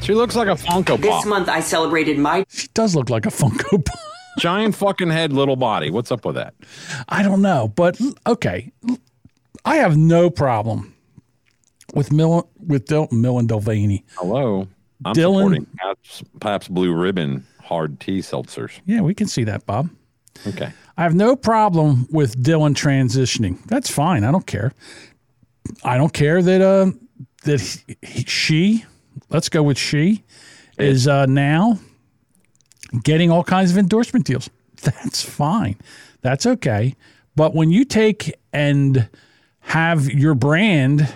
[0.00, 1.00] She looks like a Funko Pop.
[1.02, 2.44] This month, I celebrated my.
[2.48, 4.03] She does look like a Funko Pop.
[4.38, 5.90] Giant fucking head, little body.
[5.90, 6.54] What's up with that?
[7.08, 8.72] I don't know, but okay.
[9.64, 10.94] I have no problem
[11.94, 14.02] with Mill with Dil- Millen Delvaney.
[14.18, 14.68] Hello.
[15.04, 18.80] I'm Dylan- supporting Pabst, Pabst Blue Ribbon hard tea seltzers.
[18.86, 19.88] Yeah, we can see that, Bob.
[20.46, 20.70] Okay.
[20.96, 23.62] I have no problem with Dylan transitioning.
[23.66, 24.24] That's fine.
[24.24, 24.72] I don't care.
[25.82, 26.90] I don't care that uh,
[27.44, 28.84] that he, he- she,
[29.30, 30.24] let's go with she,
[30.78, 31.78] is uh, now
[33.02, 34.50] getting all kinds of endorsement deals.
[34.82, 35.76] That's fine.
[36.22, 36.94] That's okay.
[37.36, 39.08] But when you take and
[39.60, 41.12] have your brand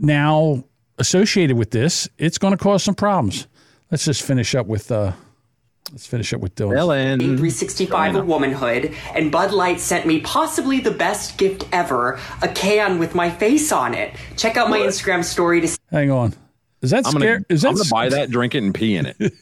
[0.00, 0.64] now
[0.98, 3.46] associated with this, it's going to cause some problems.
[3.90, 5.12] Let's just finish up with uh,
[5.92, 6.72] let's finish up with Dylan.
[6.76, 7.18] Dylan.
[7.18, 12.98] 365 of womanhood, and Bud Light sent me possibly the best gift ever a can
[12.98, 14.14] with my face on it.
[14.36, 15.78] Check out my Instagram story to see.
[15.90, 16.34] Hang on.
[16.82, 17.34] Is that I'm scary?
[17.38, 19.16] gonna, Is that I'm gonna buy that, drink it, and pee in it.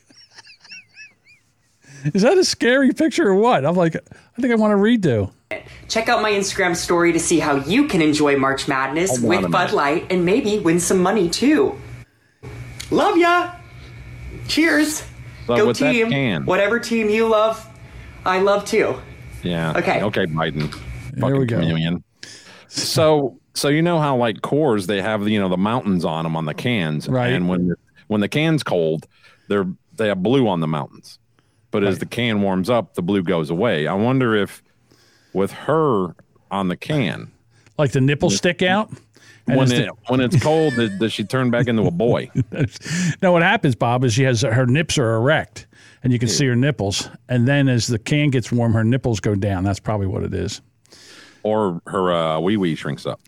[2.13, 3.65] Is that a scary picture or what?
[3.65, 5.33] I'm like, I think I want to redo.
[5.89, 9.29] Check out my Instagram story to see how you can enjoy March Madness Hold on
[9.29, 9.51] with minute.
[9.53, 11.81] Bud Light and maybe win some money too.
[12.91, 13.53] Love ya!
[14.49, 15.05] Cheers!
[15.47, 16.45] So Go team!
[16.47, 17.67] Whatever team you love,
[18.25, 18.97] I love too.
[19.43, 19.73] Yeah.
[19.77, 20.03] Okay.
[20.03, 20.71] Okay, Biden.
[21.13, 21.61] There we Fucking go.
[21.61, 22.05] chameleon.
[22.69, 26.37] So, so you know how like Coors they have you know the mountains on them
[26.37, 27.33] on the cans, Right.
[27.33, 27.75] And when
[28.09, 29.07] when the can's cold,
[29.49, 31.19] they're they have blue on the mountains,
[31.81, 33.87] but as the can warms up, the blue goes away.
[33.87, 34.63] I wonder if
[35.33, 36.15] with her
[36.51, 37.33] on the can,
[37.77, 38.91] Like the nipple stick out.
[39.47, 42.31] And when it's it when it's cold, does, she turn back into a boy?
[42.51, 45.67] the- no, what happens, Bob, is she has her nips are erect,
[46.03, 47.11] and you can see her nipples.
[47.29, 49.65] And then as the can gets warm, her nipples go down.
[49.65, 50.63] That's probably what it is.
[51.43, 53.21] or her uh, wee wee shrinks up.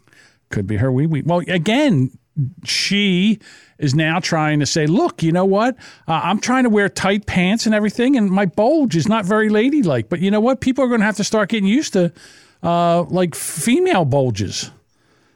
[0.50, 1.22] Could be her wee wee.
[1.22, 2.16] Well, again,
[2.64, 3.38] she
[3.79, 5.77] is now trying to say, look, you know what?
[6.09, 9.49] Uh, I'm trying to wear tight pants and everything, and my bulge is not very
[9.49, 10.09] ladylike.
[10.09, 10.61] But you know what?
[10.61, 12.12] People are going to have to start getting used to
[12.62, 14.70] uh, like female bulges.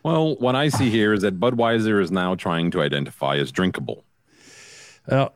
[0.03, 4.05] Well, what I see here is that Budweiser is now trying to identify as drinkable.
[5.07, 5.29] Uh,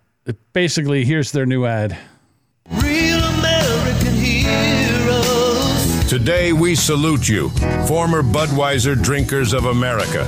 [0.52, 1.98] basically, here's their new ad.
[2.70, 6.04] Real American heroes.
[6.08, 7.50] Today we salute you,
[7.86, 10.24] former Budweiser drinkers of America.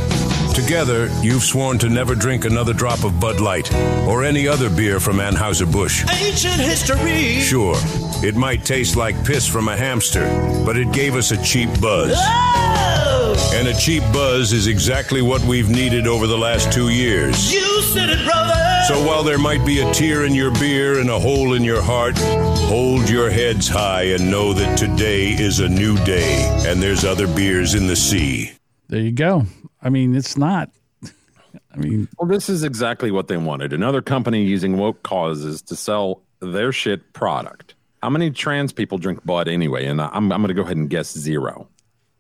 [0.57, 3.71] Together, you've sworn to never drink another drop of Bud Light
[4.09, 6.07] or any other beer from Anheuser-Busch.
[6.19, 7.41] Ancient history.
[7.41, 7.77] Sure,
[8.25, 10.25] it might taste like piss from a hamster,
[10.65, 12.15] but it gave us a cheap buzz.
[12.17, 13.53] Oh!
[13.55, 17.53] And a cheap buzz is exactly what we've needed over the last two years.
[17.53, 18.55] You said it, brother.
[18.89, 21.83] So while there might be a tear in your beer and a hole in your
[21.83, 27.05] heart, hold your heads high and know that today is a new day and there's
[27.05, 28.53] other beers in the sea.
[28.89, 29.45] There you go.
[29.87, 30.71] I mean, it's not.
[31.05, 33.73] I mean, Well, this is exactly what they wanted.
[33.73, 37.77] Another company using woke causes to sell their shit product.
[38.03, 39.87] How many trans people drink Bud anyway?
[39.87, 41.69] And I'm, I'm going to go ahead and guess zero.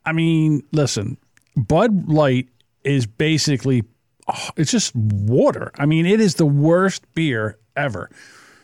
[0.04, 1.18] I mean, listen,
[1.56, 2.48] Bud Light
[2.84, 3.82] is basically
[4.28, 5.72] oh, it's just water.
[5.76, 8.10] I mean, it is the worst beer ever.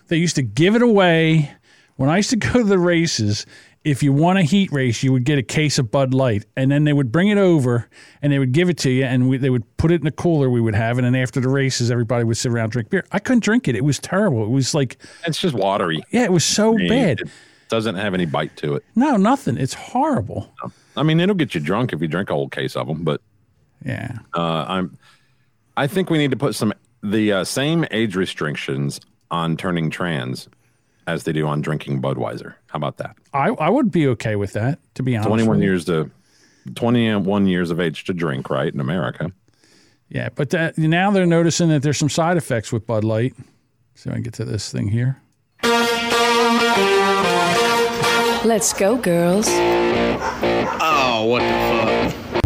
[0.07, 1.51] They used to give it away
[1.97, 3.47] when I used to go to the races.
[3.85, 6.71] If you won a heat race, you would get a case of Bud Light, and
[6.71, 7.88] then they would bring it over
[8.23, 10.12] and they would give it to you, and we, they would put it in a
[10.12, 12.90] cooler we would have, and then after the races, everybody would sit around and drink
[12.90, 13.05] beer.
[13.11, 14.45] I couldn't drink it; it was terrible.
[14.45, 16.01] It was like, It's just watery.
[16.12, 17.23] yeah, it was so bad.
[17.23, 17.31] It
[17.68, 18.85] doesn't have any bite to it.
[18.95, 19.57] No, nothing.
[19.57, 20.55] It's horrible.
[20.97, 23.21] I mean, it'll get you drunk if you drink a whole case of them, but
[23.85, 24.18] Yeah.
[24.35, 24.97] uh, I'm.
[25.77, 30.49] I think we need to put some the uh, same age restrictions on turning trans
[31.07, 32.55] as they do on drinking Budweiser.
[32.69, 33.17] How about that?
[33.33, 35.29] I, I would be okay with that, to be honest.
[35.29, 35.71] 21 with you.
[35.71, 36.11] years to
[36.75, 38.73] 21 years of age to drink, right?
[38.73, 39.33] In America.
[40.09, 43.35] Yeah, but that, now they're noticing that there's some side effects with Bud Light.
[43.95, 45.21] So I can get to this thing here.
[48.45, 49.47] Let's go, girls.
[49.49, 52.43] Oh, what the fuck?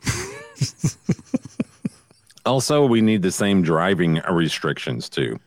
[2.46, 5.38] Also, we need the same driving restrictions too.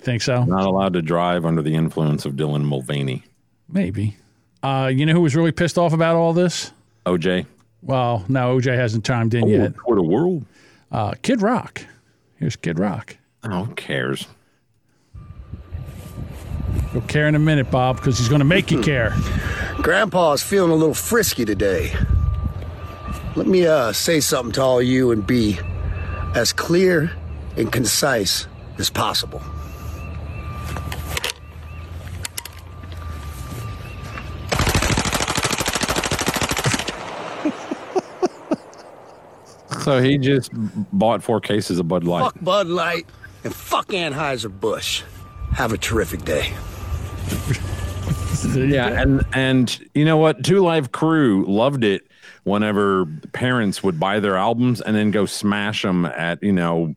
[0.00, 0.44] Think so?
[0.44, 3.22] Not allowed to drive under the influence of Dylan Mulvaney.
[3.68, 4.16] Maybe.
[4.62, 6.72] Uh, you know who was really pissed off about all this?
[7.06, 7.46] OJ.
[7.82, 9.74] Well, no, OJ hasn't chimed in yet.
[9.84, 10.44] For the world.
[10.92, 11.82] Uh, Kid Rock.
[12.36, 13.16] Here's Kid Rock.
[13.44, 14.26] Oh, who cares?
[16.92, 19.14] You'll care in a minute, Bob, because he's going to make you care.
[19.78, 21.92] Grandpa's feeling a little frisky today.
[23.36, 25.58] Let me uh, say something to all you and be
[26.34, 27.12] as clear
[27.56, 28.46] and concise
[28.78, 29.40] as possible.
[39.82, 40.50] So he just
[40.92, 42.22] bought four cases of Bud Light.
[42.22, 43.06] Fuck Bud Light
[43.44, 45.02] and fuck Anheuser-Busch.
[45.52, 46.52] Have a terrific day.
[48.54, 50.44] yeah, and and you know what?
[50.44, 52.02] Two Live Crew loved it
[52.44, 56.94] whenever parents would buy their albums and then go smash them at you know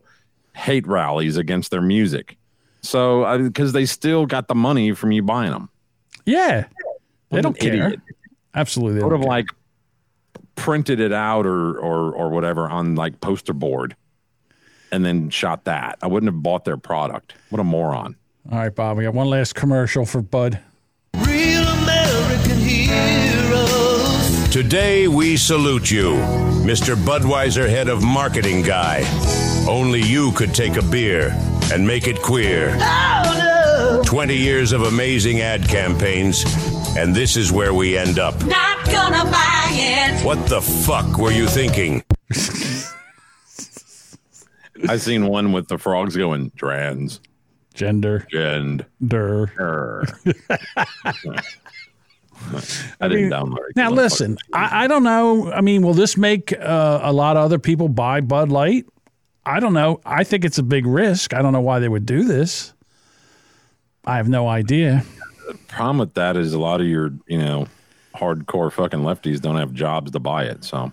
[0.54, 2.36] hate rallies against their music.
[2.82, 5.68] So uh, because they still got the money from you buying them.
[6.26, 6.66] Yeah,
[7.30, 7.74] they don't care.
[7.74, 8.00] idiot.
[8.54, 9.30] Absolutely, they Would don't have care.
[9.30, 9.46] like
[10.56, 13.96] printed it out or or or whatever on like poster board,
[14.92, 15.98] and then shot that.
[16.02, 17.34] I wouldn't have bought their product.
[17.50, 18.16] What a moron!
[18.50, 18.96] All right, Bob.
[18.98, 20.60] We got one last commercial for Bud.
[21.26, 24.48] Real American heroes.
[24.50, 26.12] Today we salute you,
[26.64, 26.94] Mr.
[26.94, 29.02] Budweiser head of marketing guy.
[29.68, 31.30] Only you could take a beer
[31.72, 32.76] and make it queer.
[32.80, 36.44] Oh 20 years of amazing ad campaigns,
[36.96, 38.34] and this is where we end up.
[38.44, 40.24] not gonna buy it.
[40.24, 42.02] What the fuck were you thinking?
[44.88, 47.20] I seen one with the frogs going trans,
[47.74, 49.46] gender, gend, der.
[53.00, 53.76] I didn't download it.
[53.76, 55.50] Now, listen, I, I don't know.
[55.52, 58.84] I mean, will this make uh, a lot of other people buy Bud Light?
[59.46, 60.00] I don't know.
[60.04, 61.32] I think it's a big risk.
[61.34, 62.72] I don't know why they would do this.
[64.04, 65.04] I have no idea.
[65.74, 67.66] Problem with that is a lot of your, you know,
[68.14, 70.64] hardcore fucking lefties don't have jobs to buy it.
[70.64, 70.92] So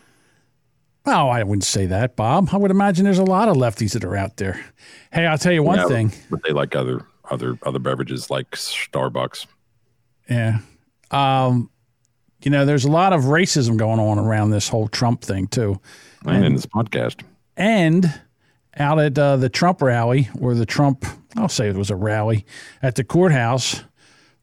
[1.06, 2.50] Oh, I wouldn't say that, Bob.
[2.52, 4.64] I would imagine there's a lot of lefties that are out there.
[5.12, 6.12] Hey, I'll tell you one Yeah, thing.
[6.30, 9.48] but they like other other other beverages like Starbucks.
[10.30, 10.60] Yeah.
[11.10, 11.70] Um,
[12.44, 15.80] you know, there's a lot of racism going on around this whole Trump thing too.
[16.26, 17.22] And in this podcast,
[17.58, 18.22] And
[18.78, 22.46] out at uh, the Trump rally, or the Trump, I'll say it was a rally
[22.84, 23.84] at the courthouse,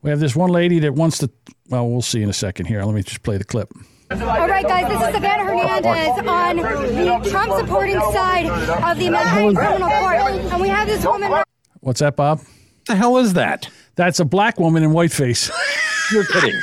[0.03, 1.31] we have this one lady that wants to.
[1.69, 2.83] Well, we'll see in a second here.
[2.83, 3.73] Let me just play the clip.
[4.11, 9.55] All right, guys, this is Savannah Hernandez on the Trump supporting side of the American
[9.55, 10.17] Criminal Court.
[10.17, 11.43] And we have this woman.
[11.81, 12.41] What's that, Bob?
[12.87, 13.69] The hell is that?
[13.97, 15.51] That's a black woman in whiteface.
[16.13, 16.59] You're kidding.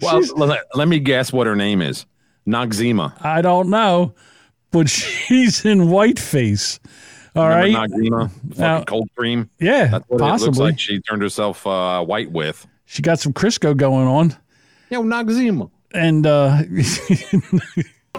[0.00, 2.06] well, let, let me guess what her name is.
[2.46, 3.24] Noxzema.
[3.24, 4.14] I don't know,
[4.70, 6.78] but she's in whiteface.
[7.36, 7.66] All right.
[7.66, 8.30] Remember Noxzema?
[8.30, 9.50] Fucking Now- cold cream.
[9.58, 10.64] Yeah, That's what it looks possibly.
[10.66, 12.66] like she turned herself uh, white with.
[12.86, 14.34] She got some Crisco going on.
[14.90, 15.70] Yo, Noxzema.
[15.92, 16.56] And uh,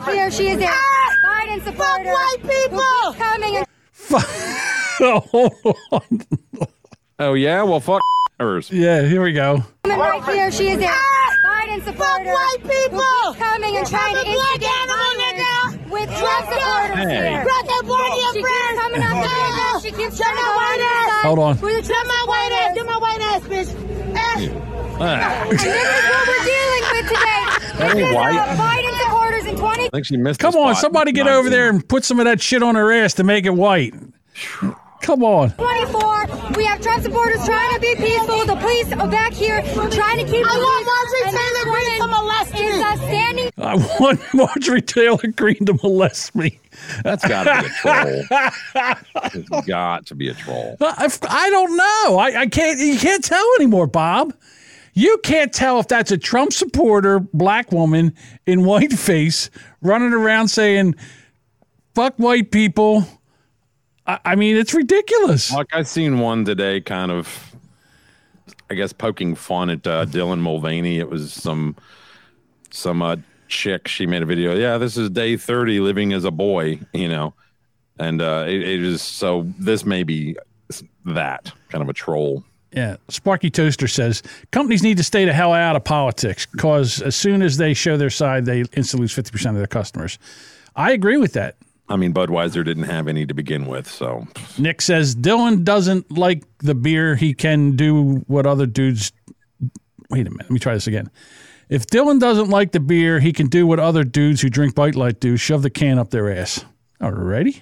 [0.05, 0.67] Here she is, a
[1.25, 2.11] Biden supporter.
[2.11, 3.13] white people!
[3.13, 3.65] Coming and
[5.25, 5.53] hold.
[7.19, 8.01] Oh yeah, well fuck
[8.39, 8.69] hers.
[8.71, 9.63] Yeah, here we go.
[9.85, 10.87] woman right here, she is a
[11.45, 12.31] Biden supporter.
[12.31, 13.33] white people!
[13.35, 15.26] Coming and trying to instigate violence
[15.89, 17.31] with Trump supporters Hey.
[17.31, 17.45] here.
[18.33, 19.79] She keeps coming up there.
[19.81, 21.25] She keeps trying to go on this side.
[21.25, 21.59] Hold on.
[21.61, 22.75] We're the Trump my white ass.
[22.75, 23.69] Do my white ass, bitch.
[24.99, 25.43] Ah.
[25.49, 27.43] And this is what we're dealing with today.
[27.77, 28.57] That This ain't is white.
[28.57, 29.83] Biden supporters in 20.
[29.85, 30.39] I think she missed.
[30.39, 30.81] Come on, spot.
[30.81, 33.45] somebody get over there and put some of that shit on her ass to make
[33.45, 33.93] it white.
[35.01, 35.51] Come on.
[35.51, 36.53] 24.
[36.55, 38.45] We have Trump supporters trying to be peaceful.
[38.45, 40.45] The police are back here trying to keep.
[40.45, 42.59] I want Marjorie Taylor Greene to molest me.
[42.67, 43.51] Is uh, standing.
[43.57, 46.59] I want Marjorie Taylor Greene to molest me.
[47.03, 48.23] That's got to be a troll.
[49.33, 50.77] it's got to be a troll.
[50.81, 52.17] I, I don't know.
[52.19, 52.79] I, I can't.
[52.79, 54.33] You can't tell anymore, Bob.
[54.93, 58.15] You can't tell if that's a Trump supporter, black woman
[58.47, 59.49] in white face,
[59.81, 60.95] running around saying
[61.93, 63.05] "fuck white people."
[64.07, 65.51] I, I mean, it's ridiculous.
[65.51, 67.55] Like I seen one today, kind of,
[68.69, 70.97] I guess, poking fun at uh, Dylan Mulvaney.
[70.97, 71.75] It was some
[72.71, 73.17] some uh,
[73.47, 73.87] chick.
[73.87, 74.55] She made a video.
[74.55, 76.79] Yeah, this is day thirty, living as a boy.
[76.93, 77.33] You know,
[77.99, 79.45] and uh, it, it is so.
[79.59, 80.37] This may be
[81.05, 82.43] that kind of a troll.
[82.73, 84.21] Yeah, Sparky Toaster says
[84.51, 87.95] companies need to stay the hell out of politics because as soon as they show
[87.97, 90.19] their side, they instantly lose fifty percent of their customers.
[90.75, 91.55] I agree with that.
[91.89, 94.27] I mean, Budweiser didn't have any to begin with, so
[94.57, 97.15] Nick says Dylan doesn't like the beer.
[97.15, 99.11] He can do what other dudes.
[100.09, 100.43] Wait a minute.
[100.43, 101.09] Let me try this again.
[101.69, 104.95] If Dylan doesn't like the beer, he can do what other dudes who drink Bite
[104.95, 106.65] Light do: shove the can up their ass.
[107.01, 107.61] Alrighty.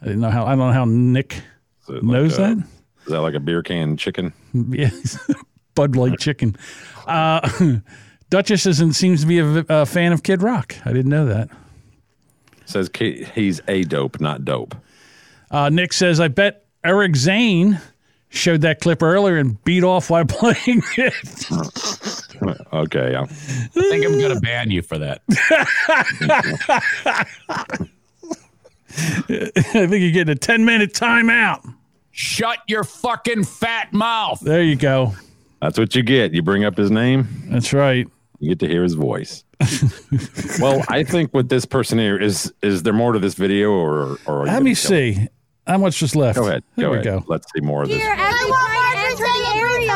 [0.00, 0.44] I didn't know how.
[0.44, 1.42] I don't know how Nick
[1.88, 2.66] knows like, uh, that.
[3.06, 4.32] Is that like a beer can chicken?
[4.70, 5.18] Yes,
[5.74, 6.56] Bud Light chicken.
[7.06, 7.46] Uh,
[8.30, 10.74] Duchess isn't, seems to be a, a fan of Kid Rock.
[10.84, 11.48] I didn't know that.
[12.66, 14.74] Says he's a dope, not dope.
[15.50, 17.80] Uh, Nick says, I bet Eric Zane
[18.28, 21.46] showed that clip earlier and beat off while playing it.
[22.72, 23.22] okay, yeah.
[23.22, 25.22] I think I'm going to ban you for that.
[28.98, 31.72] I think you're getting a 10 minute timeout.
[32.10, 34.40] Shut your fucking fat mouth.
[34.40, 35.14] There you go.
[35.60, 36.32] That's what you get.
[36.32, 37.28] You bring up his name.
[37.48, 38.08] That's right.
[38.38, 39.44] You get to hear his voice.
[40.60, 44.18] well, I think with this person here is is there more to this video or
[44.26, 45.14] or Let me kill it?
[45.14, 45.28] see.
[45.66, 46.36] How much was left?
[46.38, 46.62] Go ahead.
[46.76, 47.20] There go we ahead.
[47.22, 47.24] go.
[47.26, 48.00] Let's see more of this.
[48.00, 49.92] Here, actually trying to enter the area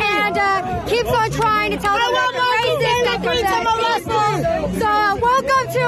[0.00, 4.80] and uh, keeps on trying to tell them that they're racist, that they're bad people.
[4.80, 5.84] So, uh, welcome to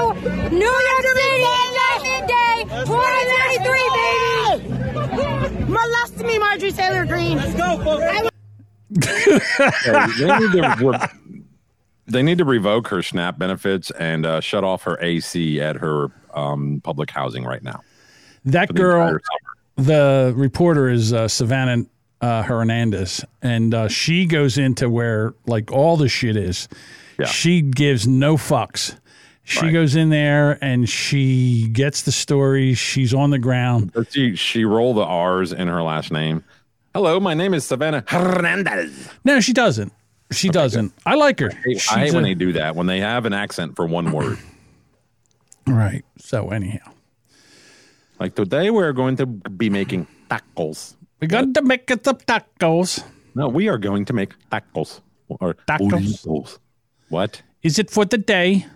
[0.50, 5.72] New York City, Election Day, 2023, baby.
[5.72, 7.38] Molest me, Marjorie Taylor Greene.
[7.38, 8.02] Let's go, folks.
[8.06, 8.28] Yeah,
[10.18, 10.98] they, need to re-
[12.06, 16.08] they need to revoke her SNAP benefits and uh, shut off her AC at her
[16.34, 17.80] um, public housing right now.
[18.44, 19.18] That girl,
[19.76, 21.84] the reporter is uh, Savannah
[22.20, 26.68] uh, Hernandez, and uh, she goes into where like all the shit is.
[27.26, 28.98] She gives no fucks.
[29.44, 32.72] She goes in there and she gets the story.
[32.74, 33.92] She's on the ground.
[33.94, 34.14] Let's.
[34.14, 36.42] She roll the R's in her last name.
[36.94, 39.08] Hello, my name is Savannah Hernandez.
[39.24, 39.92] No, she doesn't.
[40.32, 40.92] She doesn't.
[41.06, 41.50] I like her.
[41.52, 43.86] I hate, I hate a- when they do that when they have an accent for
[43.86, 44.38] one word.
[45.66, 46.04] Right.
[46.18, 46.92] So anyhow,
[48.20, 50.94] like today we're going to be making tacos.
[51.20, 53.02] we got to make it the tacos.
[53.34, 55.90] No, we are going to make tacos or Tacos.
[55.90, 56.58] burritos.
[57.08, 57.40] What?
[57.62, 58.66] Is it for the day?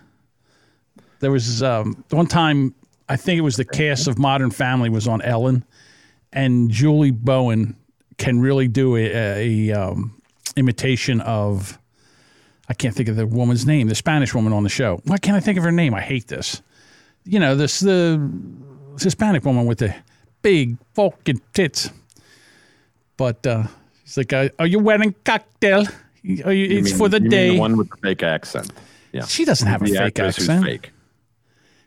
[1.19, 2.73] There was um, one time,
[3.07, 5.63] I think it was the cast of Modern Family was on Ellen,
[6.33, 7.75] and Julie Bowen
[8.17, 10.18] can really do a, a um,
[10.55, 11.77] imitation of.
[12.67, 15.01] I can't think of the woman's name, the Spanish woman on the show.
[15.05, 15.95] Why can't I think of her name?
[15.95, 16.61] I hate this.
[17.25, 18.31] You know, this the
[19.01, 19.95] Hispanic woman with the
[20.41, 21.89] big fucking tits.
[23.17, 23.63] But uh,
[24.05, 25.85] she's like, uh, "Are you wearing cocktail?
[26.45, 28.71] Are you, it's mean- for the day." The one with the fake accent.
[29.11, 29.25] Yeah.
[29.25, 30.63] She doesn't have a The fake accent.
[30.63, 30.91] Fake.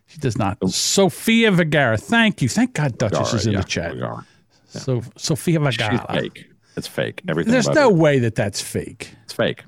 [0.06, 0.58] She does not.
[0.68, 1.96] Sofia Vergara.
[1.96, 2.48] Thank you.
[2.48, 3.92] Thank God Duchess Vergara, is in yeah, the chat.
[3.92, 4.26] Vergara.
[4.68, 6.06] So Sofia She's Vergara.
[6.12, 6.51] fake.
[6.76, 7.22] It's fake.
[7.28, 7.52] Everything.
[7.52, 7.96] There's no it.
[7.96, 9.14] way that that's fake.
[9.24, 9.64] It's fake.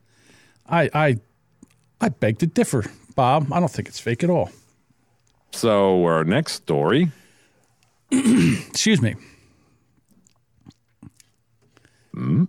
[0.68, 1.16] I I
[2.00, 2.84] I beg to differ,
[3.14, 3.52] Bob.
[3.52, 4.50] I don't think it's fake at all.
[5.52, 7.10] So our next story.
[8.10, 9.14] Excuse me.
[12.12, 12.44] Hmm?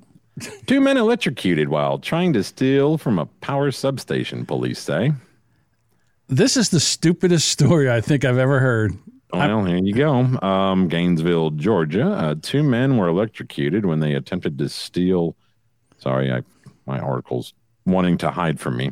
[0.65, 4.45] Two men electrocuted while trying to steal from a power substation.
[4.45, 5.13] Police say.
[6.27, 8.97] This is the stupidest story I think I've ever heard.
[9.33, 10.11] Well, here you go.
[10.41, 12.07] Um, Gainesville, Georgia.
[12.07, 15.35] Uh, two men were electrocuted when they attempted to steal.
[15.97, 16.43] Sorry, I,
[16.85, 17.53] my article's
[17.85, 18.91] wanting to hide from me.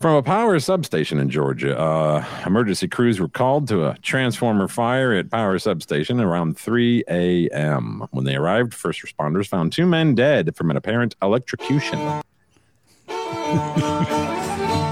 [0.00, 5.12] From a power substation in Georgia, uh, emergency crews were called to a transformer fire
[5.12, 8.06] at power substation around 3 a.m.
[8.10, 11.98] When they arrived, first responders found two men dead from an apparent electrocution.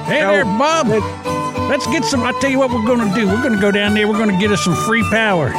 [0.05, 1.38] Hey there, Bob.
[1.69, 2.23] Let's get some.
[2.23, 3.27] I'll tell you what we're going to do.
[3.27, 4.09] We're going to go down there.
[4.09, 5.53] We're going to get us some free power.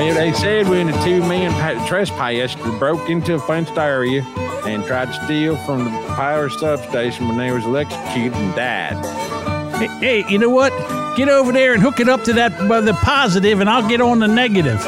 [0.00, 4.22] Well, they said when the two men pa- trespassed, broke into a fenced area
[4.64, 9.76] and tried to steal from the power substation when they was electrocuted and died.
[9.76, 10.70] Hey, hey, you know what?
[11.16, 14.00] Get over there and hook it up to that uh, the positive, and I'll get
[14.00, 14.82] on the negative.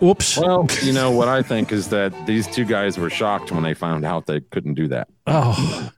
[0.00, 0.38] Whoops.
[0.38, 3.74] Well, you know what I think is that these two guys were shocked when they
[3.74, 5.08] found out they couldn't do that.
[5.26, 5.90] Oh,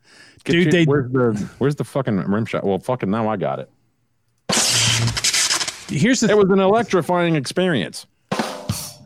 [0.44, 2.64] Get dude, you- they where's the where's the fucking rim shot?
[2.64, 3.70] Well, fucking now I got it.
[5.88, 6.30] Here's the.
[6.30, 8.06] It was an electrifying experience.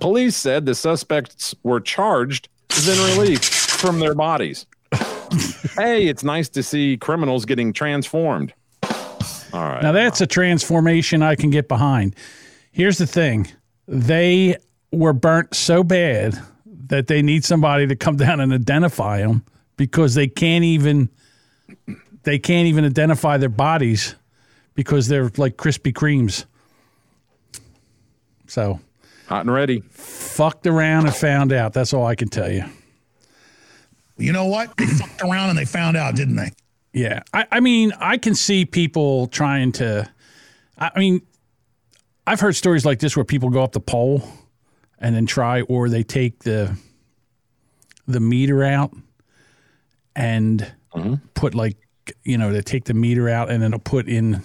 [0.01, 2.49] Police said the suspects were charged,
[2.85, 4.67] then released from their bodies.
[5.77, 8.53] hey, it's nice to see criminals getting transformed.
[9.53, 9.83] All right.
[9.83, 12.15] Now that's a transformation I can get behind.
[12.71, 13.49] Here's the thing:
[13.89, 14.57] they
[14.93, 16.39] were burnt so bad
[16.89, 19.45] that they need somebody to come down and identify them
[19.77, 21.11] because they can't even
[22.23, 24.15] they can't even identify their bodies
[24.75, 26.45] because they're like Krispy Kremes.
[28.47, 28.81] So
[29.27, 29.83] hot and ready.
[29.91, 31.73] Fucked around and found out.
[31.73, 32.65] That's all I can tell you.
[34.19, 34.77] You know what?
[34.77, 36.51] They fucked around and they found out, didn't they?
[36.93, 37.23] Yeah.
[37.35, 40.09] I, I mean, I can see people trying to.
[40.79, 41.21] I I mean,
[42.27, 44.23] I've heard stories like this where people go up the pole
[44.99, 46.77] and then try, or they take the
[48.09, 48.95] the meter out
[50.15, 50.73] and
[51.35, 51.77] put like
[52.25, 54.43] you know they take the meter out and then they'll put in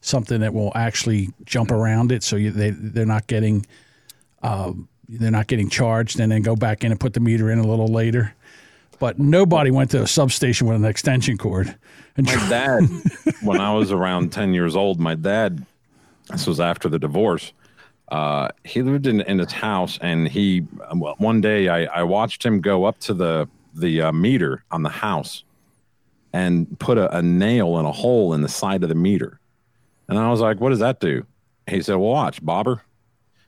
[0.00, 3.66] something that will actually jump around it, so you, they they're not getting
[4.42, 7.58] um, they're not getting charged, and then go back in and put the meter in
[7.58, 8.34] a little later.
[8.98, 11.74] But nobody went to a substation with an extension cord.
[12.16, 12.88] And My dad,
[13.42, 15.64] when I was around 10 years old, my dad,
[16.30, 17.52] this was after the divorce,
[18.08, 22.44] uh, he lived in, in his house and he, well, one day I, I watched
[22.44, 25.43] him go up to the, the uh, meter on the house
[26.34, 29.38] and put a, a nail in a hole in the side of the meter.
[30.08, 31.24] And I was like, what does that do?
[31.70, 32.82] He said, well, watch, bobber.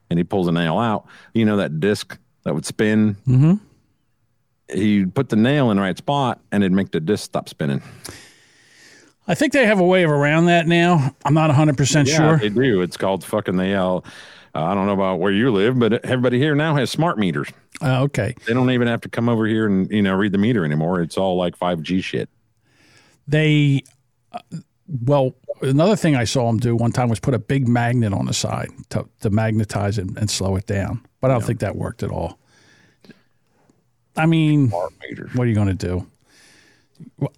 [0.09, 1.05] And he pulls a nail out.
[1.35, 3.17] You know, that disc that would spin.
[3.27, 3.55] Mm-hmm.
[4.73, 7.83] He put the nail in the right spot and it'd make the disc stop spinning.
[9.27, 11.13] I think they have a way of around that now.
[11.25, 12.37] I'm not 100 percent Yeah, sure.
[12.39, 12.83] they do.
[12.83, 14.01] It's called fucking the uh,
[14.55, 17.49] I don't know about where you live, but everybody here now has smart meters.
[17.83, 18.37] Uh, okay.
[18.47, 21.01] They don't even have to come over here and you know read the meter anymore.
[21.01, 22.29] It's all like 5G shit.
[23.29, 23.83] They,
[24.33, 24.39] uh,
[24.87, 28.27] well, another thing I saw them do one time was put a big magnet on
[28.27, 31.05] the side to, to magnetize it and slow it down.
[31.21, 32.39] But I don't think that worked at all.
[34.17, 34.93] I mean, what
[35.39, 36.07] are you going to do?
[37.19, 37.33] Well,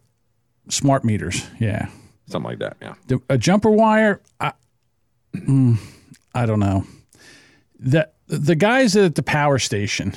[0.68, 1.88] Smart meters, yeah.
[2.26, 2.94] Something like that, yeah.
[3.06, 4.52] The, a jumper wire, I,
[5.34, 5.78] mm,
[6.34, 6.84] I don't know.
[7.78, 10.14] The the guys at the power station,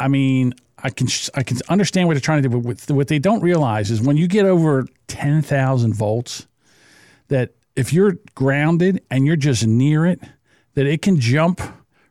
[0.00, 0.54] I mean,
[0.86, 3.90] I can I can understand what they're trying to do, but what, they don't realize
[3.90, 6.46] is when you get over ten thousand volts,
[7.26, 10.20] that if you're grounded and you're just near it,
[10.74, 11.60] that it can jump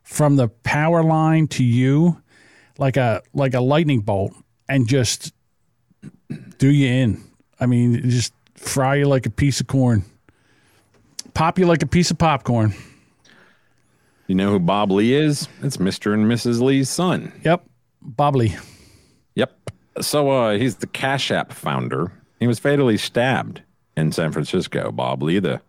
[0.02, 2.20] from the power line to you
[2.76, 4.34] like a like a lightning bolt
[4.68, 5.32] and just
[6.58, 7.24] do you in.
[7.58, 10.04] I mean, just fry you like a piece of corn,
[11.32, 12.74] pop you like a piece of popcorn.
[14.26, 15.48] You know who Bob Lee is?
[15.62, 16.12] It's Mr.
[16.12, 16.60] and Mrs.
[16.60, 17.32] Lee's son.
[17.42, 17.64] Yep,
[18.06, 18.56] Bob Lee.
[19.34, 19.70] Yep.
[20.00, 22.12] So uh, he's the Cash App founder.
[22.38, 23.62] He was fatally stabbed
[23.96, 24.92] in San Francisco.
[24.92, 25.60] Bob Lee, the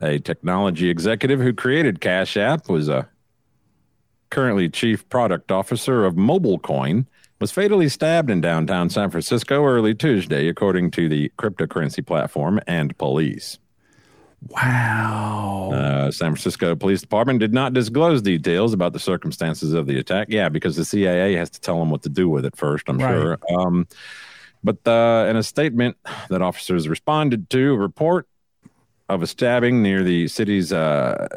[0.00, 3.08] a technology executive who created Cash App, was a
[4.30, 7.06] currently chief product officer of MobileCoin,
[7.40, 12.96] was fatally stabbed in downtown San Francisco early Tuesday, according to the cryptocurrency platform and
[12.98, 13.58] police.
[14.48, 15.70] Wow.
[15.72, 20.28] Uh, San Francisco Police Department did not disclose details about the circumstances of the attack.
[20.30, 22.98] Yeah, because the CIA has to tell them what to do with it first, I'm
[22.98, 23.10] Right.
[23.12, 23.38] sure.
[23.58, 23.86] Um,
[24.62, 25.96] but uh, in a statement
[26.30, 28.26] that officers responded to, a report
[29.08, 31.28] of a stabbing near the city's uh,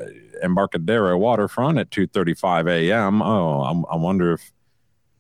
[0.42, 3.22] Embarcadero waterfront at 2:35 a.m.
[3.22, 4.52] Oh, I'm, I wonder if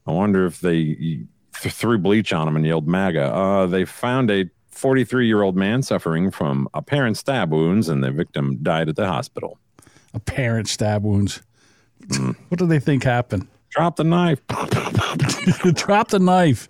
[0.05, 0.83] I wonder if they
[1.59, 3.23] th- threw bleach on him and yelled MAGA.
[3.33, 8.11] Uh, they found a 43 year old man suffering from apparent stab wounds, and the
[8.11, 9.59] victim died at the hospital.
[10.13, 11.41] Apparent stab wounds.
[12.49, 13.47] What do they think happened?
[13.69, 14.39] Drop the knife.
[15.73, 16.69] Drop the knife.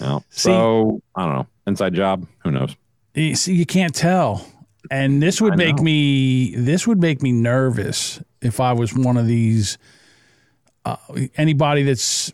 [0.00, 1.46] Well, so I don't know.
[1.66, 2.26] Inside job.
[2.44, 2.74] Who knows?
[3.14, 4.46] You see, you can't tell.
[4.90, 5.82] And this would I make know.
[5.82, 9.76] me this would make me nervous if I was one of these
[10.84, 10.96] uh,
[11.36, 12.32] anybody that's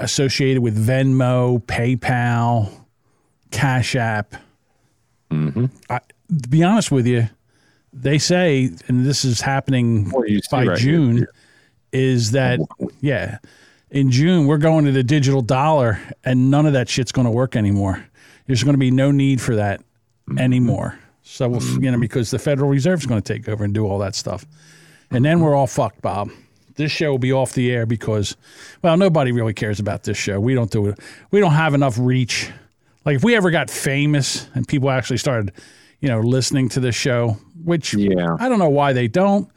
[0.00, 2.83] associated with Venmo, PayPal,
[3.54, 4.34] Cash App.
[5.30, 5.66] Mm-hmm.
[5.88, 6.00] I,
[6.42, 7.28] to be honest with you,
[7.92, 10.10] they say, and this is happening
[10.50, 10.78] by right.
[10.78, 11.26] June,
[11.92, 12.60] is that
[13.00, 13.38] yeah,
[13.90, 17.30] in June we're going to the digital dollar, and none of that shit's going to
[17.30, 18.04] work anymore.
[18.46, 19.80] There's going to be no need for that
[20.28, 20.38] Mm-hmm.
[20.38, 20.98] anymore.
[21.22, 23.86] So we'll, you know, because the Federal Reserve is going to take over and do
[23.86, 24.46] all that stuff,
[25.10, 26.30] and then we're all fucked, Bob.
[26.76, 28.34] This show will be off the air because,
[28.80, 30.40] well, nobody really cares about this show.
[30.40, 30.98] We don't do it.
[31.30, 32.50] We don't have enough reach.
[33.04, 35.52] Like if we ever got famous and people actually started,
[36.00, 38.36] you know, listening to this show, which Yeah.
[38.38, 39.48] I don't know why they don't.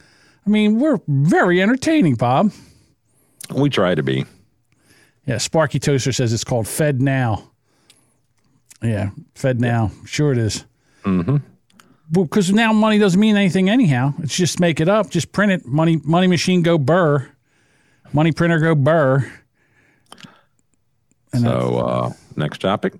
[0.45, 2.51] I mean, we're very entertaining, Bob.
[3.53, 4.25] We try to be.
[5.25, 7.43] Yeah, Sparky Toaster says it's called FedNow.
[8.81, 9.91] Yeah, FedNow.
[10.07, 10.65] Sure it is.
[11.03, 11.37] Mm-hmm.
[12.09, 14.13] Because now money doesn't mean anything anyhow.
[14.19, 15.65] It's just make it up, just print it.
[15.65, 17.29] Money, money machine go burr.
[18.13, 19.29] Money printer go burr.
[21.33, 22.93] And So uh, next topic.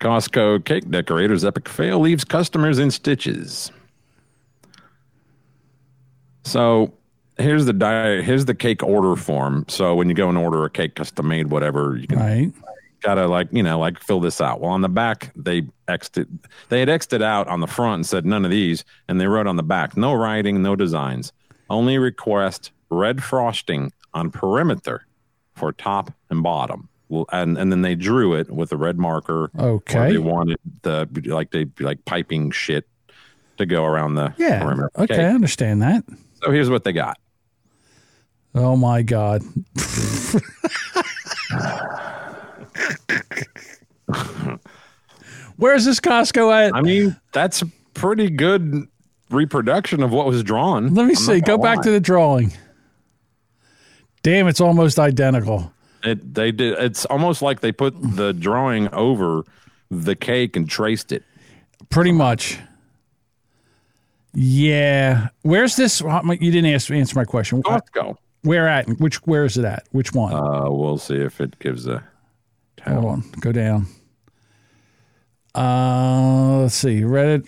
[0.00, 3.70] Costco cake decorators epic fail leaves customers in stitches.
[6.44, 6.94] So
[7.38, 9.66] here's the di- here's the cake order form.
[9.68, 12.52] So when you go and order a cake custom made, whatever, you can Right.
[13.02, 14.60] gotta like you know like fill this out.
[14.60, 16.28] Well, on the back they xed it,
[16.70, 19.26] they had xed it out on the front and said none of these, and they
[19.26, 21.32] wrote on the back no writing, no designs,
[21.68, 25.06] only request red frosting on perimeter
[25.54, 26.88] for top and bottom.
[27.10, 29.50] Well, and and then they drew it with a red marker.
[29.58, 30.12] Okay.
[30.12, 32.88] they wanted the like they like piping shit
[33.58, 34.62] to go around the Yeah.
[34.62, 34.90] perimeter.
[34.96, 36.04] Okay, I understand that.
[36.42, 37.18] So here's what they got.
[38.54, 39.42] Oh my God.
[45.56, 46.74] Where's this Costco at?
[46.74, 48.86] I mean, that's a pretty good
[49.30, 50.94] reproduction of what was drawn.
[50.94, 51.40] Let me I'm see.
[51.40, 51.82] Go back lie.
[51.84, 52.52] to the drawing.
[54.22, 55.72] Damn, it's almost identical.
[56.04, 56.78] It they did.
[56.78, 59.44] It's almost like they put the drawing over
[59.90, 61.24] the cake and traced it.
[61.90, 62.58] Pretty much.
[64.32, 65.28] Yeah.
[65.42, 66.00] Where's this?
[66.00, 67.62] You didn't ask, answer my question.
[67.62, 68.16] Costco.
[68.42, 68.88] Where at?
[69.00, 69.16] Which?
[69.26, 69.84] Where is it at?
[69.92, 70.32] Which one?
[70.32, 72.02] Uh, we'll see if it gives a.
[72.84, 73.24] Hold on.
[73.40, 73.86] Go down.
[75.54, 77.00] Uh, let's see.
[77.02, 77.46] Reddit.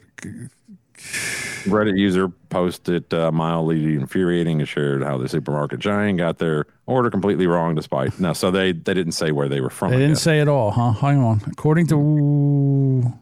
[1.64, 7.11] Reddit user posted uh, mildly infuriating and shared how the supermarket giant got their order
[7.11, 8.32] completely wrong despite no.
[8.32, 9.90] So they they didn't say where they were from.
[9.90, 10.22] They I didn't guess.
[10.22, 10.93] say at all, huh?
[10.93, 11.40] Hang on.
[11.51, 13.12] According to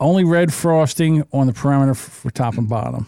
[0.00, 3.06] only red frosting on the perimeter for top and bottom.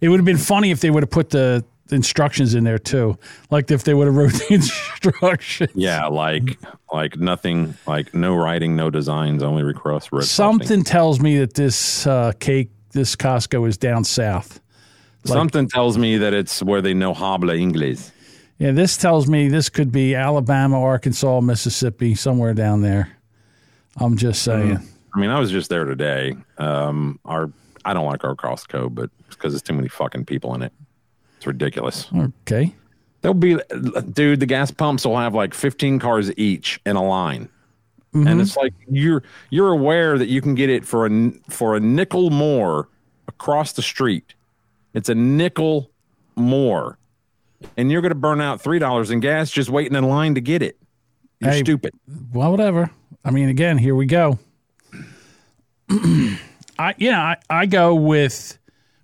[0.00, 3.18] It would have been funny if they would have put the instructions in there too,
[3.50, 5.70] like if they would have wrote the instructions.
[5.74, 6.58] Yeah, like
[6.92, 10.24] like nothing, like no writing, no designs, only request red.
[10.24, 14.60] Something tells me that this uh, cake, this Costco, is down south.
[15.24, 18.00] Like- Something tells me that it's where they know habla English.
[18.62, 23.16] Yeah, this tells me this could be Alabama, Arkansas, Mississippi, somewhere down there.
[23.96, 24.78] I'm just saying.
[25.14, 26.34] I mean, I was just there today.
[26.58, 27.50] Um, our
[27.84, 30.72] I don't like our Costco, but because there's too many fucking people in it.
[31.38, 32.08] It's ridiculous.
[32.46, 32.72] Okay.
[33.20, 33.56] There'll be,
[34.12, 34.40] dude.
[34.40, 37.48] The gas pumps will have like 15 cars each in a line,
[38.14, 38.28] Mm-hmm.
[38.28, 41.80] and it's like you're you're aware that you can get it for a for a
[41.80, 42.88] nickel more
[43.26, 44.34] across the street.
[44.92, 45.90] It's a nickel
[46.36, 46.98] more,
[47.76, 50.40] and you're going to burn out three dollars in gas just waiting in line to
[50.40, 50.78] get it.
[51.40, 51.94] You're Hey, stupid.
[52.32, 52.90] Well, whatever.
[53.24, 54.38] I mean, again, here we go.
[55.90, 58.58] I yeah, I, I go with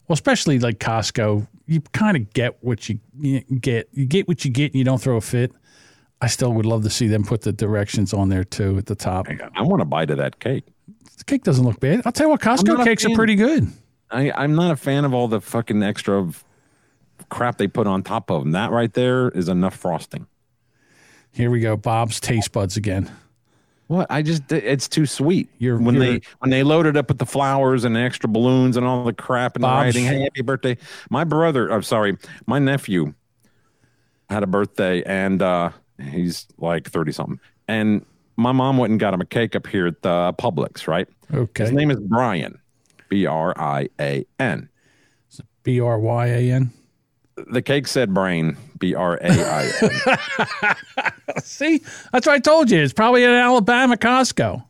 [0.06, 1.46] well, especially like Costco.
[1.66, 3.88] You kind of get what you, you get.
[3.92, 5.52] You get what you get, and you don't throw a fit.
[6.20, 8.94] I still would love to see them put the directions on there too at the
[8.94, 9.28] top.
[9.28, 10.64] I want to bite of that cake.
[11.18, 12.02] The cake doesn't look bad.
[12.04, 13.68] I'll tell you what, Costco cakes are pretty good.
[14.10, 16.42] I, I'm not a fan of all the fucking extra of
[17.28, 18.52] crap they put on top of them.
[18.52, 20.26] That right there is enough frosting.
[21.32, 23.10] Here we go, Bob's taste buds again.
[23.86, 24.06] What?
[24.10, 25.48] I just it's too sweet.
[25.58, 28.76] You're when you're- they when they loaded up with the flowers and the extra balloons
[28.76, 30.04] and all the crap and the writing.
[30.04, 30.76] Hey, happy birthday!
[31.10, 32.16] My brother, I'm sorry,
[32.46, 33.14] my nephew
[34.28, 35.70] had a birthday and uh
[36.02, 37.40] he's like thirty something.
[37.66, 38.04] And
[38.36, 40.86] my mom went and got him a cake up here at the Publix.
[40.86, 41.08] Right?
[41.32, 41.64] Okay.
[41.64, 42.58] His name is Brian,
[43.08, 44.68] B R I A N.
[45.62, 46.72] B R Y A N.
[47.46, 49.70] The cake said brain, B R A I
[50.66, 51.42] N.
[51.42, 51.82] See,
[52.12, 52.80] that's what I told you.
[52.80, 54.64] It's probably an Alabama Costco.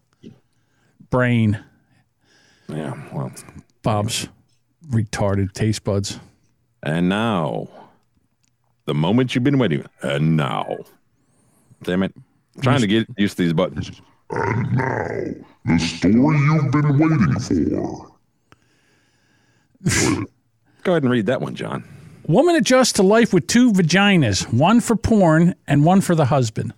[1.11, 1.63] Brain.
[2.69, 3.33] Yeah, well,
[3.83, 4.29] Bob's
[4.91, 6.19] retarded taste buds.
[6.83, 7.69] And now,
[8.85, 9.85] the moment you've been waiting.
[10.03, 10.77] And now,
[11.83, 12.13] damn it,
[12.57, 13.91] I'm trying to get used to these buttons.
[14.31, 15.09] And now,
[15.65, 18.09] the story you've been waiting for.
[20.83, 21.85] Go ahead and read that one, John.
[22.29, 26.75] Woman adjusts to life with two vaginas, one for porn and one for the husband.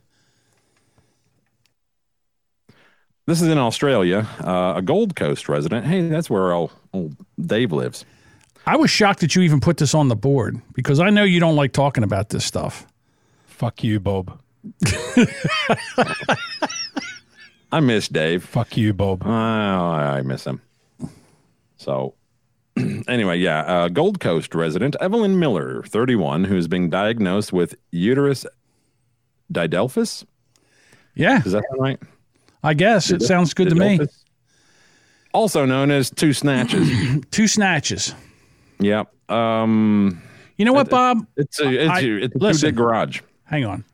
[3.27, 4.29] This is in Australia.
[4.41, 5.87] Uh, a Gold Coast resident.
[5.87, 8.05] Hey, that's where old, old Dave lives.
[8.65, 11.41] I was shocked that you even put this on the board because I know you
[11.41, 12.87] don't like talking about this stuff.
[13.47, 14.41] Fuck you, Bob.
[17.73, 18.45] I miss Dave.
[18.45, 19.25] Fuck you, Bob.
[19.27, 20.61] Oh, I miss him.
[21.77, 22.15] So,
[23.09, 28.47] anyway, yeah, uh, Gold Coast resident Evelyn Miller, 31, who's being diagnosed with uterus
[29.53, 30.25] didelphys.
[31.15, 31.43] Yeah.
[31.45, 31.99] Is that right?
[32.63, 34.01] I guess it sounds good to me.
[35.33, 36.89] Also known as two snatches.
[37.31, 38.15] two snatches.
[38.81, 39.13] Yep.
[39.31, 40.21] Um,
[40.57, 41.27] You know what, Bob?
[41.37, 42.75] It's a it's, I- a, it's a listen.
[42.75, 43.21] garage.
[43.45, 43.85] Hang on.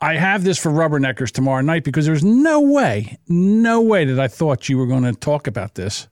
[0.00, 4.28] I have this for Rubberneckers tomorrow night because there's no way, no way that I
[4.28, 6.06] thought you were going to talk about this.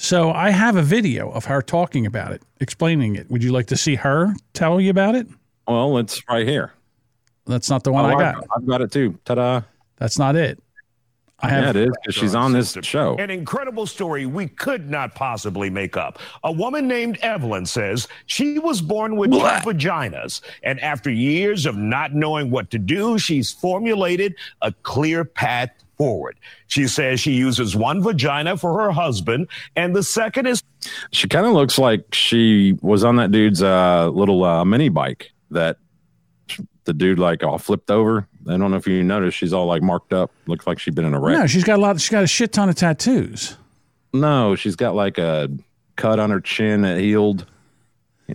[0.00, 3.28] So I have a video of her talking about it, explaining it.
[3.32, 5.26] Would you like to see her tell you about it?
[5.66, 6.72] Well, it's right here.
[7.46, 8.44] That's not the one Oh, I got.
[8.56, 9.18] I've got it too.
[9.24, 9.62] Ta-da!
[9.96, 10.62] That's not it.
[11.40, 11.64] I have.
[11.64, 13.16] yeah, it is because she's on this show.
[13.16, 16.20] An incredible story we could not possibly make up.
[16.44, 21.76] A woman named Evelyn says she was born with two vaginas, and after years of
[21.76, 26.38] not knowing what to do, she's formulated a clear path forward.
[26.68, 30.62] She says she uses one vagina for her husband, and the second is
[31.10, 35.30] She kind of looks like she was on that dude's uh, little uh, mini bike
[35.50, 35.76] that
[36.84, 38.26] the dude like all flipped over.
[38.48, 39.36] I don't know if you noticed.
[39.36, 40.30] She's all like marked up.
[40.46, 41.38] Looks like she's been in a wreck.
[41.38, 42.00] No, she's got a lot.
[42.00, 43.56] She's got a shit ton of tattoos.
[44.14, 45.50] No, she's got like a
[45.96, 47.44] cut on her chin that healed.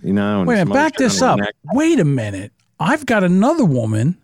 [0.02, 0.40] You know.
[0.40, 1.38] and Wait, a some back this up.
[1.40, 1.54] neck.
[1.72, 2.52] Wait a minute.
[2.78, 4.18] I've got another woman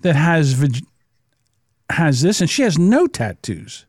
[0.00, 0.84] that has vag-
[1.90, 3.86] has this, and she has no tattoos.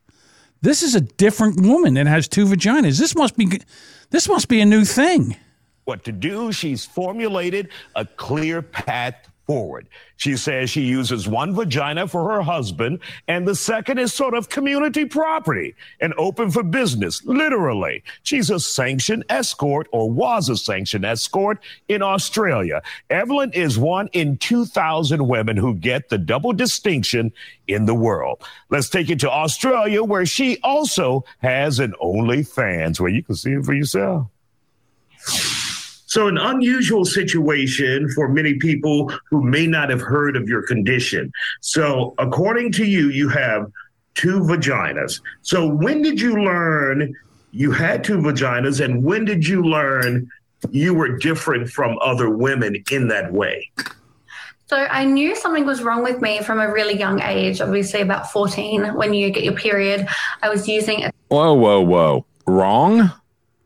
[0.61, 2.99] This is a different woman that has two vaginas.
[2.99, 3.61] This must be
[4.09, 5.35] this must be a new thing.
[5.85, 6.51] what to do.
[6.51, 9.89] She's formulated a clear path forward.
[10.17, 14.47] She says she uses one vagina for her husband, and the second is sort of
[14.47, 18.03] community property and open for business, literally.
[18.21, 22.83] She's a sanctioned escort or was a sanctioned escort in Australia.
[23.09, 27.33] Evelyn is one in 2,000 women who get the double distinction
[27.67, 28.43] in the world.
[28.69, 33.53] Let's take it to Australia, where she also has an OnlyFans, where you can see
[33.53, 34.27] it for yourself.
[36.09, 41.31] So, an unusual situation for many people who may not have heard of your condition.
[41.61, 43.71] So, according to you, you have
[44.15, 45.21] two vaginas.
[45.43, 47.15] So, when did you learn
[47.51, 50.27] you had two vaginas, and when did you learn
[50.71, 53.69] you were different from other women in that way?
[54.67, 58.31] So I knew something was wrong with me from a really young age, obviously about
[58.31, 60.07] 14 when you get your period.
[60.43, 62.25] I was using a Whoa, whoa, whoa!
[62.47, 63.11] Wrong?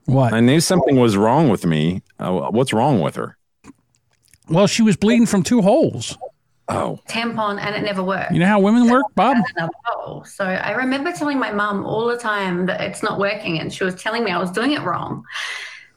[0.05, 0.33] What?
[0.33, 2.01] I knew something was wrong with me.
[2.19, 3.37] Uh, what's wrong with her?
[4.49, 6.17] Well, she was bleeding from two holes.
[6.69, 8.31] Oh, tampon and it never worked.
[8.31, 9.37] You know how women work, Bob?
[9.55, 10.23] Another hole.
[10.23, 13.83] So I remember telling my mum all the time that it's not working, and she
[13.83, 15.25] was telling me I was doing it wrong.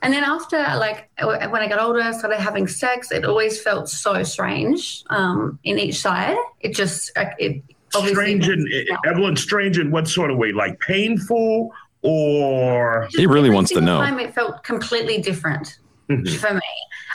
[0.02, 4.22] And then after, like, when I got older, started having sex, it always felt so
[4.22, 6.36] strange um, in each side.
[6.60, 7.62] It just, like, it
[7.94, 8.40] obviously.
[8.40, 8.68] Strange in
[9.06, 10.52] Evelyn, strange in what sort of way?
[10.52, 11.72] Like painful
[12.02, 14.04] or He really wants to single know.
[14.04, 15.78] Time it felt completely different
[16.08, 16.36] Mhm.
[16.38, 16.60] for me.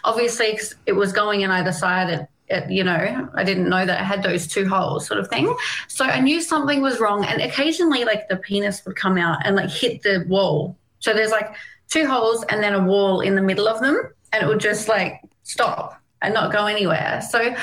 [0.04, 2.10] Obviously, 'cause it was going in either side.
[2.10, 5.28] It, it, you know, I didn't know that it had those two holes, sort of
[5.30, 5.56] thing.
[5.88, 9.56] So I knew something was wrong, and occasionally, like the penis would come out and
[9.56, 10.76] like hit the wall.
[11.00, 11.50] So there's like
[11.90, 13.98] two holes and then a wall in the middle of them,
[14.34, 17.22] and it would just like stop and not go anywhere.
[17.30, 17.56] So,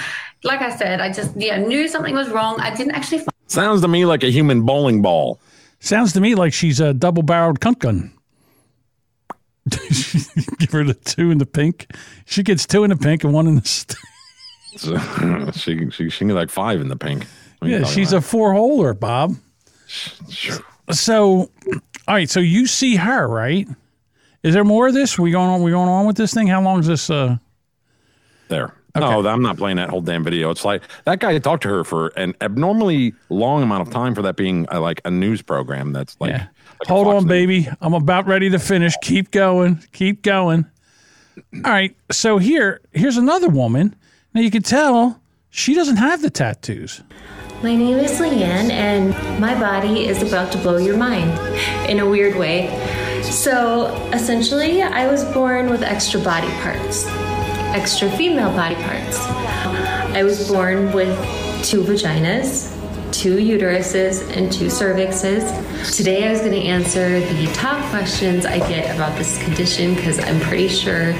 [0.45, 2.59] like I said, I just yeah knew something was wrong.
[2.61, 3.19] I didn't actually.
[3.19, 5.39] Find Sounds to me like a human bowling ball.
[5.81, 8.12] Sounds to me like she's a double barreled cunt gun.
[10.59, 11.87] Give her the two in the pink.
[12.26, 13.64] She gets two in the pink and one in the.
[13.64, 13.97] St-
[14.76, 14.97] So,
[15.53, 17.26] she, she she can get like five in the pink.
[17.62, 18.24] Are yeah, she's about?
[18.24, 19.35] a four holer, Bob.
[19.87, 20.59] Sure.
[20.91, 21.51] So,
[22.07, 22.29] all right.
[22.31, 23.66] So you see her, right?
[24.43, 25.18] Is there more of this?
[25.18, 25.62] We going on?
[25.62, 26.47] We going on with this thing?
[26.47, 27.11] How long is this?
[27.11, 27.39] Uh,
[28.49, 28.74] there.
[29.01, 30.51] No, I'm not playing that whole damn video.
[30.51, 34.22] It's like that guy talked to her for an abnormally long amount of time for
[34.22, 35.92] that being uh, like a news program.
[35.92, 36.42] That's like, like
[36.86, 37.28] Hold Fox on, News.
[37.28, 37.68] baby.
[37.80, 38.94] I'm about ready to finish.
[39.03, 39.82] Keep going.
[39.92, 40.66] Keep going.
[41.64, 41.96] All right.
[42.11, 43.94] So here, here's another woman.
[44.34, 45.20] Now you can tell
[45.51, 47.03] she doesn't have the tattoos.
[47.62, 51.30] My name is Leanne, and my body is about to blow your mind
[51.90, 52.68] in a weird way.
[53.22, 57.05] So, essentially, I was born with extra body parts,
[57.75, 59.19] extra female body parts.
[60.14, 61.16] I was born with
[61.64, 62.73] two vaginas,
[63.12, 65.95] two uteruses, and two cervixes.
[65.97, 70.19] Today, I was going to answer the top questions I get about this condition because
[70.19, 71.11] I'm pretty sure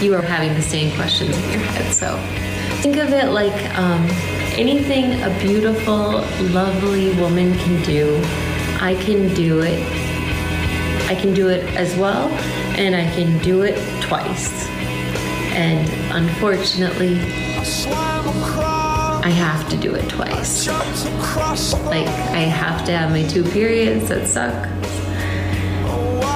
[0.00, 1.94] you are having the same questions in your head.
[1.94, 2.16] So,
[2.82, 4.04] think of it like um,
[4.58, 8.20] anything a beautiful, lovely woman can do,
[8.80, 9.80] I can do it.
[11.08, 12.28] I can do it as well,
[12.76, 14.68] and I can do it twice.
[15.52, 17.20] And unfortunately,
[19.24, 20.66] I have to do it twice.
[21.84, 24.68] Like, I have to have my two periods that suck.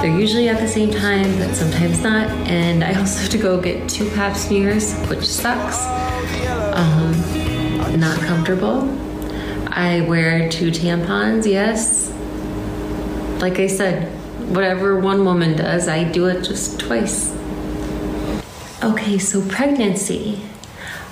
[0.02, 2.28] They're usually at the same time, but sometimes not.
[2.46, 5.84] And I also have to go get two pap smears, which sucks.
[6.76, 8.88] Um, not comfortable.
[9.68, 12.12] I wear two tampons, yes.
[13.40, 14.12] Like I said,
[14.54, 17.34] whatever one woman does, I do it just twice.
[18.82, 20.40] Okay, so pregnancy.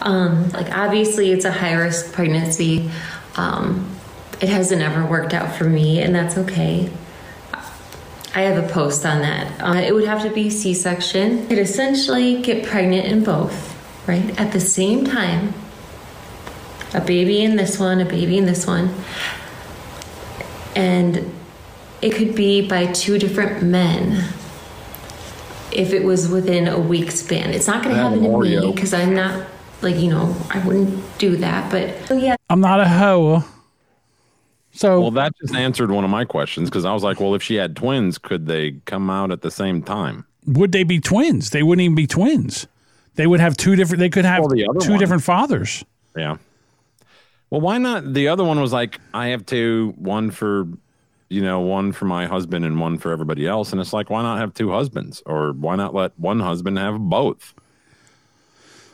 [0.03, 2.91] Um, like obviously, it's a high risk pregnancy.
[3.37, 3.97] Um,
[4.41, 6.91] it hasn't ever worked out for me, and that's okay.
[8.35, 9.61] I have a post on that.
[9.63, 11.47] Uh, it would have to be C section.
[11.47, 13.75] Could essentially get pregnant in both,
[14.07, 14.39] right?
[14.39, 15.55] At the same time.
[16.93, 18.95] A baby in this one, a baby in this one.
[20.77, 21.33] And
[22.03, 24.25] it could be by two different men
[25.75, 27.51] if it was within a week span.
[27.51, 29.47] It's not going to happen to me because I'm not,
[29.83, 31.71] like, you know, I wouldn't do that.
[31.71, 33.45] But so yeah, I'm not a hoe.
[34.73, 37.43] So well, that just answered one of my questions because I was like, well, if
[37.43, 40.27] she had twins, could they come out at the same time?
[40.47, 41.51] Would they be twins?
[41.51, 42.67] They wouldn't even be twins.
[43.15, 44.01] They would have two different.
[44.01, 44.99] They could have the two one.
[44.99, 45.85] different fathers.
[46.17, 46.39] Yeah.
[47.51, 48.15] Well, why not?
[48.15, 50.67] The other one was like, I have two, one for,
[51.35, 53.73] you know, one for my husband and one for everybody else.
[53.73, 55.23] And it's like, why not have two husbands?
[55.27, 57.53] Or why not let one husband have both?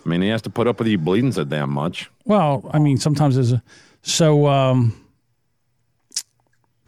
[0.05, 2.11] I mean, he has to put up with you bleeding so damn much.
[2.25, 3.63] Well, I mean, sometimes there's a.
[4.03, 4.97] So, um,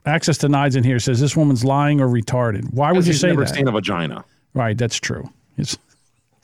[0.05, 2.73] Access denied in here says this woman's lying or retarded.
[2.73, 3.55] Why would you say never that?
[3.55, 4.25] seen a vagina.
[4.53, 5.31] Right, that's true.
[5.57, 5.79] It's,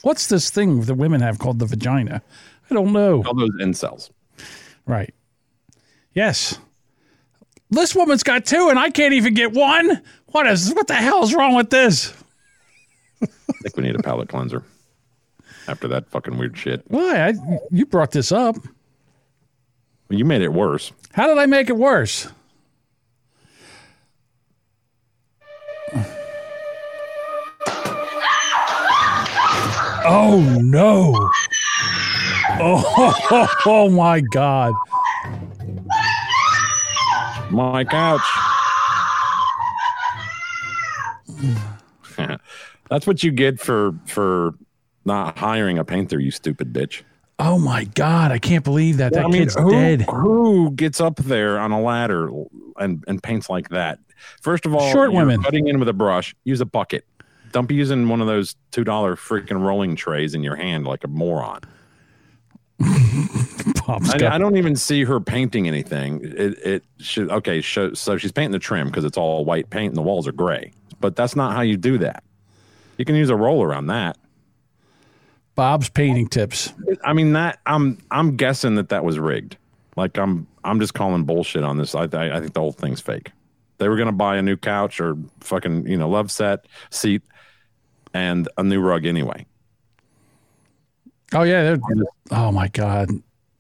[0.02, 2.22] what's this thing that women have called the vagina?
[2.70, 3.24] I don't know.
[3.24, 4.11] All those incels.
[4.86, 5.12] Right.
[6.14, 6.59] Yes.
[7.71, 10.03] This woman's got two, and I can't even get one.
[10.27, 10.73] What is?
[10.75, 12.12] What the hell's wrong with this?
[13.23, 13.27] I
[13.62, 14.62] think we need a palate cleanser.
[15.66, 16.83] After that fucking weird shit.
[16.89, 17.29] Why?
[17.29, 17.35] I,
[17.71, 18.57] you brought this up.
[20.09, 20.93] Well, you made it worse.
[21.12, 22.29] How did I make it worse?
[30.11, 31.31] Oh no!
[32.61, 34.73] Oh, oh, my God!
[37.51, 38.20] My couch.
[42.90, 44.55] That's what you get for for
[45.05, 47.03] not hiring a painter, you stupid bitch.
[47.38, 48.32] Oh my God!
[48.32, 50.03] I can't believe that that I mean, kid's who, dead.
[50.03, 52.30] Who gets up there on a ladder
[52.78, 54.01] and, and paints like that?
[54.40, 55.42] First of all, Short women.
[55.42, 56.34] cutting in with a brush.
[56.44, 57.05] Use a bucket.
[57.53, 61.05] Don't be using one of those two dollar freaking rolling trays in your hand like
[61.05, 61.61] a moron.
[63.89, 66.20] I, I don't even see her painting anything.
[66.22, 67.61] It, it should okay.
[67.61, 70.33] So, so she's painting the trim because it's all white paint and the walls are
[70.33, 70.72] gray.
[71.01, 72.22] But that's not how you do that.
[72.99, 74.16] You can use a roller on that.
[75.55, 76.72] Bob's painting tips.
[77.03, 79.57] I mean that I'm I'm guessing that that was rigged.
[79.97, 81.97] Like I'm I'm just calling bullshit on this.
[81.97, 83.33] I I, I think the whole thing's fake.
[83.79, 87.22] They were gonna buy a new couch or fucking you know love set seat
[88.14, 89.47] and a new rug anyway.
[91.35, 91.62] Oh yeah.
[91.62, 93.11] they're- Oh my God!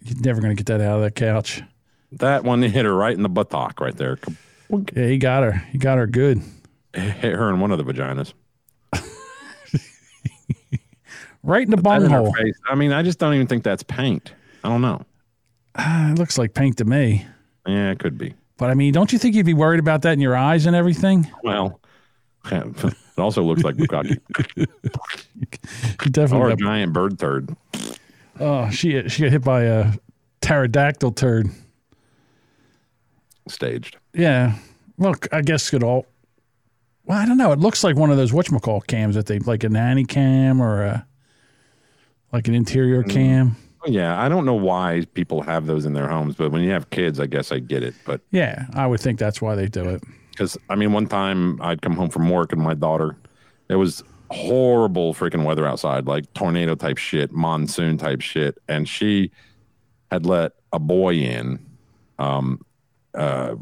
[0.04, 1.62] You're never gonna get that out of that couch.
[2.12, 4.18] That one hit her right in the buttock right there.
[4.94, 5.52] Yeah, he got her.
[5.72, 6.40] He got her good.
[6.94, 8.32] Hit her in one of the vaginas.
[11.44, 11.76] Right in the
[12.10, 12.58] her face.
[12.68, 14.32] I mean, I just don't even think that's paint.
[14.64, 15.02] I don't know.
[15.76, 17.26] Ah, it looks like paint to me.
[17.66, 18.34] Yeah, it could be.
[18.58, 20.74] But I mean, don't you think you'd be worried about that in your eyes and
[20.74, 21.30] everything?
[21.44, 21.80] Well,
[23.18, 24.18] it also looks like bukkake.
[26.12, 26.38] Definitely.
[26.38, 27.54] or a got- giant bird turd.
[28.40, 29.92] oh, she she got hit by a
[30.40, 31.50] pterodactyl turd.
[33.48, 33.96] Staged.
[34.14, 34.54] Yeah.
[34.98, 36.06] Well, I guess it all.
[37.06, 37.52] Well, I don't know.
[37.52, 40.84] It looks like one of those whatchamacall cams that they like a nanny cam or
[40.84, 41.06] a
[42.32, 43.10] like an interior Mm.
[43.10, 43.56] cam.
[43.86, 46.90] Yeah, I don't know why people have those in their homes, but when you have
[46.90, 47.94] kids, I guess I get it.
[48.04, 50.02] But Yeah, I would think that's why they do it.
[50.38, 53.16] Because I mean, one time I'd come home from work and my daughter,
[53.68, 59.32] it was horrible freaking weather outside, like tornado type shit, monsoon type shit, and she
[60.12, 61.58] had let a boy in,
[62.20, 62.64] um,
[63.14, 63.56] uh,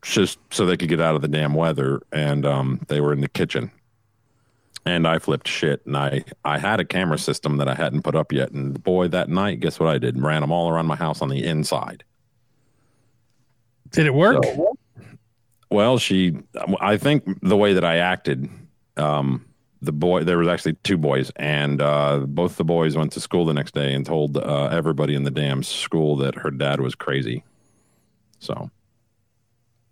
[0.00, 3.20] just so they could get out of the damn weather, and um, they were in
[3.20, 3.70] the kitchen.
[4.86, 8.14] And I flipped shit, and I I had a camera system that I hadn't put
[8.14, 10.18] up yet, and boy, that night, guess what I did?
[10.18, 12.02] Ran them all around my house on the inside.
[13.90, 14.42] Did it work?
[15.74, 16.36] Well, she,
[16.80, 18.48] I think the way that I acted,
[18.96, 19.44] um,
[19.82, 23.44] the boy, there was actually two boys, and uh, both the boys went to school
[23.44, 26.94] the next day and told uh, everybody in the damn school that her dad was
[26.94, 27.42] crazy.
[28.38, 28.70] So,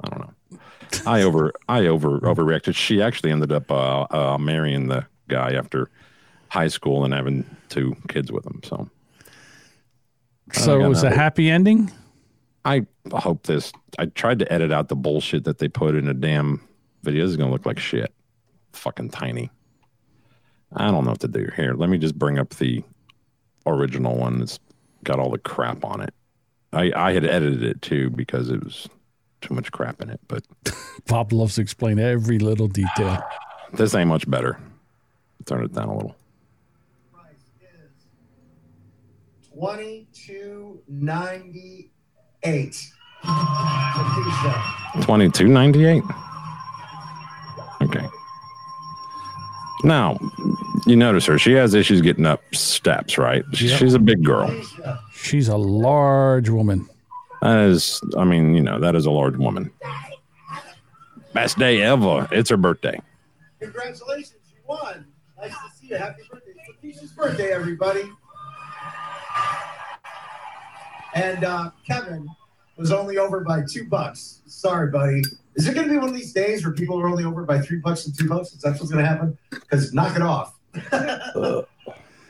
[0.04, 0.58] I don't know.
[1.04, 2.76] I over, I over, overreacted.
[2.76, 5.90] She actually ended up uh, uh, marrying the guy after
[6.48, 8.60] high school and having two kids with him.
[8.62, 8.88] So,
[10.52, 11.90] So it was a happy ending.
[12.64, 13.72] I hope this.
[13.98, 16.60] I tried to edit out the bullshit that they put in a damn
[17.02, 17.24] video.
[17.24, 18.12] This is gonna look like shit.
[18.72, 19.50] Fucking tiny.
[20.74, 21.74] I don't know what to do here.
[21.74, 22.82] Let me just bring up the
[23.66, 24.58] original one that's
[25.04, 26.14] got all the crap on it.
[26.72, 28.88] I I had edited it too because it was
[29.40, 30.20] too much crap in it.
[30.28, 30.44] But
[31.06, 33.22] Pop loves to explain every little detail.
[33.74, 34.58] this ain't much better.
[35.44, 36.16] Turn it down a little.
[37.12, 37.60] Twenty-two
[39.48, 39.52] ninety-eight.
[39.52, 41.91] Twenty two ninety
[42.44, 42.88] eight.
[45.02, 46.02] Twenty-two ninety-eight.
[47.82, 48.06] Okay.
[49.84, 50.16] Now,
[50.86, 51.38] you notice her.
[51.38, 53.44] She has issues getting up steps, right?
[53.52, 53.78] She- Yep.
[53.78, 54.48] She's a big girl.
[55.12, 56.88] She's a large woman.
[57.40, 59.70] That is, I mean, you know, that is a large woman.
[61.34, 62.28] Best day ever.
[62.30, 63.00] It's her birthday.
[63.60, 65.04] Congratulations, you won.
[65.40, 65.96] Nice to see you.
[65.96, 66.52] Happy birthday.
[66.68, 68.02] It's Lakeisha's birthday, everybody.
[71.14, 72.28] And uh, Kevin
[72.76, 74.40] was only over by two bucks.
[74.46, 75.22] Sorry, buddy.
[75.54, 77.60] Is it going to be one of these days where people are only over by
[77.60, 78.52] three bucks and two bucks?
[78.52, 79.36] Is that what's going to happen?
[79.50, 80.58] Because knock it off.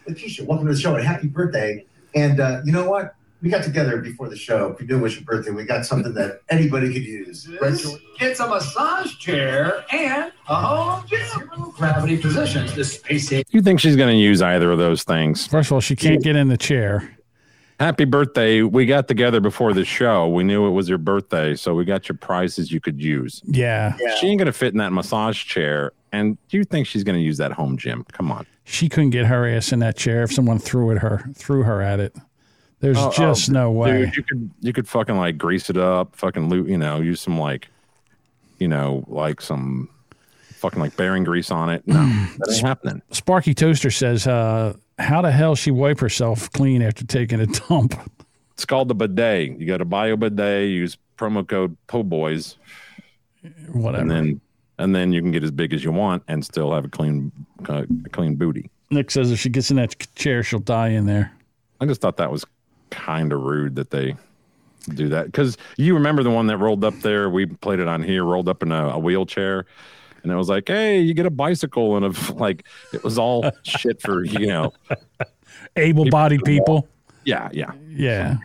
[0.08, 1.84] Lakeisha, welcome to the show and happy birthday.
[2.14, 3.14] And uh, you know what?
[3.40, 4.76] We got together before the show.
[4.78, 5.50] We do wish you birthday.
[5.50, 7.48] We got something that anybody could use.
[7.60, 8.00] Right, George?
[8.20, 11.72] It's a massage chair and a home gym.
[11.76, 12.74] Gravity positions.
[12.74, 15.46] The space You think she's going to use either of those things?
[15.48, 17.16] First of all, she can't get in the chair.
[17.82, 18.62] Happy birthday.
[18.62, 20.28] We got together before the show.
[20.28, 23.42] We knew it was your birthday, so we got your prizes you could use.
[23.44, 23.96] Yeah.
[24.20, 25.90] She ain't going to fit in that massage chair.
[26.12, 28.04] And do you think she's going to use that home gym?
[28.12, 28.46] Come on.
[28.62, 31.82] She couldn't get her ass in that chair if someone threw at her, threw her
[31.82, 32.14] at it.
[32.78, 34.04] There's Oh, just oh, no way.
[34.04, 37.20] Dude, you could you could fucking like grease it up, fucking loot, you know, use
[37.20, 37.66] some like,
[38.58, 39.88] you know, like some
[40.62, 41.86] fucking like bearing grease on it.
[41.86, 41.94] No,
[42.38, 43.02] that ain't happening.
[43.10, 47.94] Sparky Toaster says, uh, "How the hell she wipe herself clean after taking a dump?"
[48.54, 49.58] It's called the bidet.
[49.58, 50.70] You got to buy a bidet.
[50.70, 52.56] Use promo code POBOYS,
[53.72, 54.00] Whatever.
[54.02, 54.40] and then
[54.78, 57.32] and then you can get as big as you want and still have a clean
[57.68, 58.70] uh, a clean booty.
[58.90, 61.32] Nick says if she gets in that chair, she'll die in there.
[61.80, 62.44] I just thought that was
[62.90, 64.14] kind of rude that they
[64.94, 67.28] do that because you remember the one that rolled up there.
[67.30, 69.64] We played it on here, rolled up in a, a wheelchair,
[70.22, 73.50] and it was like, "Hey, you get a bicycle," and a, like it was all
[73.62, 74.72] shit for you know,
[75.76, 76.88] Able-bodied people.
[77.24, 77.72] yeah, yeah.
[77.88, 78.36] Yeah.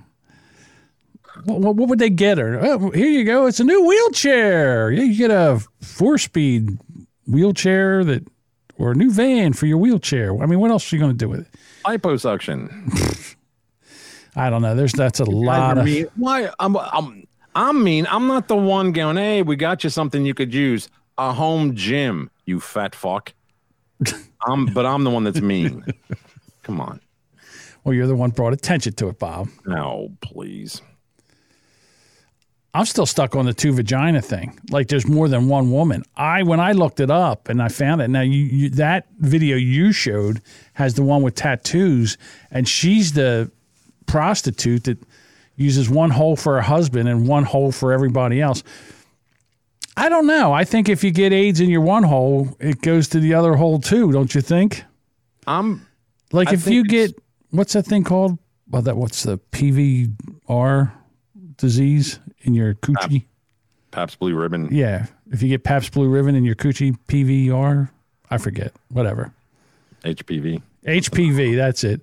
[1.46, 2.60] What, what, would they get her?
[2.64, 3.46] Oh, here you go.
[3.46, 4.92] It's a new wheelchair.
[4.92, 6.78] You get a four-speed
[7.28, 8.28] wheelchair that,
[8.78, 10.36] or a new van for your wheelchair.
[10.42, 11.48] I mean, what else are you going to do with it?
[11.86, 13.36] Liposuction.
[14.36, 14.76] I don't know.
[14.76, 15.86] There's that's a lot of.
[15.86, 16.08] mean.
[16.16, 16.50] Why?
[16.60, 18.08] I'm, I'm, I'm mean.
[18.10, 19.18] I'm not the one going.
[19.18, 20.90] Hey, we got you something you could use.
[21.18, 22.30] A home gym.
[22.46, 23.34] You fat fuck.
[24.48, 25.84] I'm, but I'm the one that's mean.
[26.64, 27.02] Come on.
[27.84, 29.48] Well, you're the one brought attention to it, Bob.
[29.66, 30.82] No, please.
[32.74, 34.60] I'm still stuck on the two vagina thing.
[34.70, 36.04] Like there's more than one woman.
[36.16, 38.10] I when I looked it up and I found it.
[38.10, 40.42] Now you, you that video you showed
[40.74, 42.18] has the one with tattoos,
[42.52, 43.50] and she's the
[44.06, 45.00] prostitute that
[45.56, 48.64] uses one hole for her husband and one hole for everybody else.
[49.98, 50.54] I don't know.
[50.54, 53.56] I think if you get AIDS in your one hole, it goes to the other
[53.56, 54.12] hole too.
[54.12, 54.84] Don't you think?
[55.48, 55.88] I'm
[56.32, 57.20] like I if you get
[57.50, 58.38] what's that thing called?
[58.70, 60.92] Well, that what's the PVR
[61.58, 63.26] disease in your coochie?
[63.92, 64.70] Pabst Blue Ribbon.
[64.72, 67.90] Yeah, if you get Pabst Blue Ribbon in your coochie PVR,
[68.30, 68.74] I forget.
[68.90, 69.34] Whatever.
[70.04, 70.62] HPV.
[70.86, 72.02] HPV, that's it.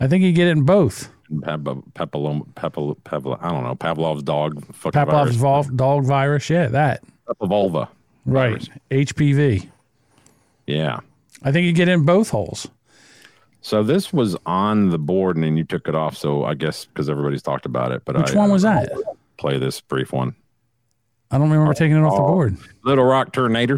[0.00, 1.10] I think you get it in both.
[1.30, 3.74] Pepalom, Pepal, Pepal, I don't know.
[3.74, 4.64] Pavlov's dog.
[4.74, 5.66] Fucking Pavlov's virus.
[5.66, 7.02] vol- dog virus, yeah, that.
[7.26, 7.88] Pepavulva.
[8.26, 8.68] Right.
[8.90, 9.68] HPV.
[10.66, 11.00] Yeah.
[11.42, 12.68] I think you get in both holes.
[13.60, 16.16] So this was on the board, and then you took it off.
[16.16, 18.02] So I guess because everybody's talked about it.
[18.04, 18.92] But Which I, one was uh, that?
[18.92, 20.34] I'll Play this brief one.
[21.30, 22.56] I don't remember taking it off the Oh, board.
[22.84, 23.76] Little Rock Tornado.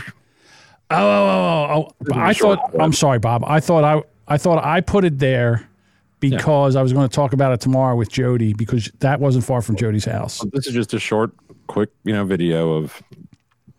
[0.91, 2.19] Oh, oh, oh, oh, oh.
[2.19, 2.75] I thought.
[2.79, 3.45] I'm sorry, Bob.
[3.47, 5.69] I thought I, I thought I put it there
[6.21, 9.63] because I was going to talk about it tomorrow with Jody because that wasn't far
[9.63, 10.45] from Jody's house.
[10.53, 11.33] This is just a short,
[11.67, 13.03] quick, you know, video of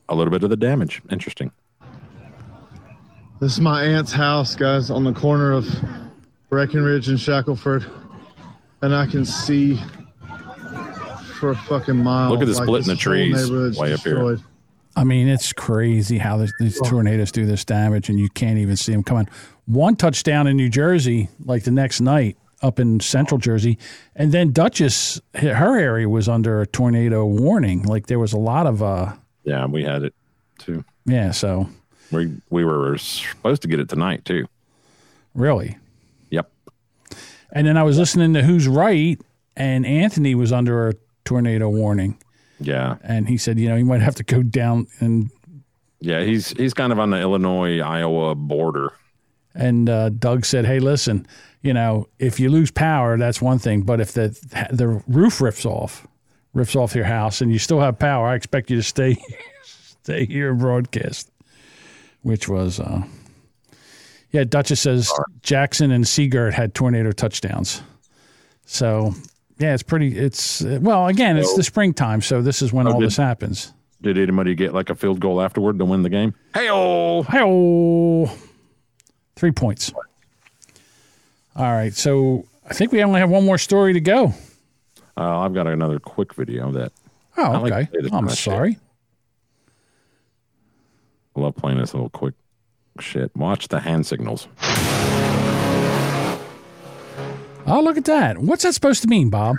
[0.10, 1.02] a little bit of the damage.
[1.10, 1.52] Interesting.
[3.40, 5.68] This is my aunt's house, guys, on the corner of
[6.50, 7.86] Breckenridge and Shackleford.
[8.82, 9.80] And I can see
[11.40, 12.32] for a fucking mile.
[12.32, 14.38] Look at the like, split in the trees way up here.
[14.96, 18.76] I mean, it's crazy how this, these tornadoes do this damage, and you can't even
[18.76, 19.30] see them coming.
[19.66, 23.78] One touchdown in New Jersey, like the next night up in central Jersey,
[24.16, 27.84] and then Duchess, her area was under a tornado warning.
[27.84, 29.14] Like there was a lot of, uh,
[29.48, 30.14] Yeah, we had it
[30.60, 30.84] too.
[31.06, 31.32] yeah.
[31.32, 31.70] So
[32.12, 34.46] We we were supposed to get it tonight too.
[35.34, 35.78] really,
[36.30, 36.52] Yep.
[37.54, 39.20] and then I was listening to Who's Right,
[39.56, 40.94] and Anthony was under a
[41.26, 42.18] tornado warning,
[42.60, 42.98] Yeah.
[43.04, 45.30] and he said, you know, he might have to go down and
[46.02, 48.92] Yeah, he's he's kind of on the Illinois Iowa border.
[49.56, 51.26] And uh, Doug said, "Hey, listen,
[51.64, 54.30] you know, if you lose power, that's one thing, but if the
[54.72, 56.06] the roof rips off,
[56.58, 59.16] rips off your house, and you still have power, I expect you to stay
[59.64, 61.32] stay here and broadcast."
[62.24, 63.04] Which was, uh,
[64.32, 64.44] yeah.
[64.44, 65.12] Duchess says
[65.44, 67.82] Jackson and Seagirt had tornado touchdowns.
[68.66, 69.14] So,
[69.60, 70.18] yeah, it's pretty.
[70.18, 73.72] It's well, again, it's the springtime, so this is when Oh, all did- this happens.
[74.02, 76.36] Did anybody get like a field goal afterward to win the game?
[76.54, 78.32] Hey oh, hey oh,
[79.36, 79.92] three points.
[81.56, 84.34] All right, so I think we only have one more story to go.
[85.18, 86.92] Uh, I've got another quick video that.
[87.38, 87.86] Oh, like okay.
[87.86, 88.40] to play this I'm of shit.
[88.40, 88.78] sorry.
[91.36, 92.34] I love playing this little quick
[93.00, 93.36] shit.
[93.36, 94.48] Watch the hand signals.
[97.70, 98.38] Oh, look at that.
[98.40, 99.58] What's that supposed to mean, Bob?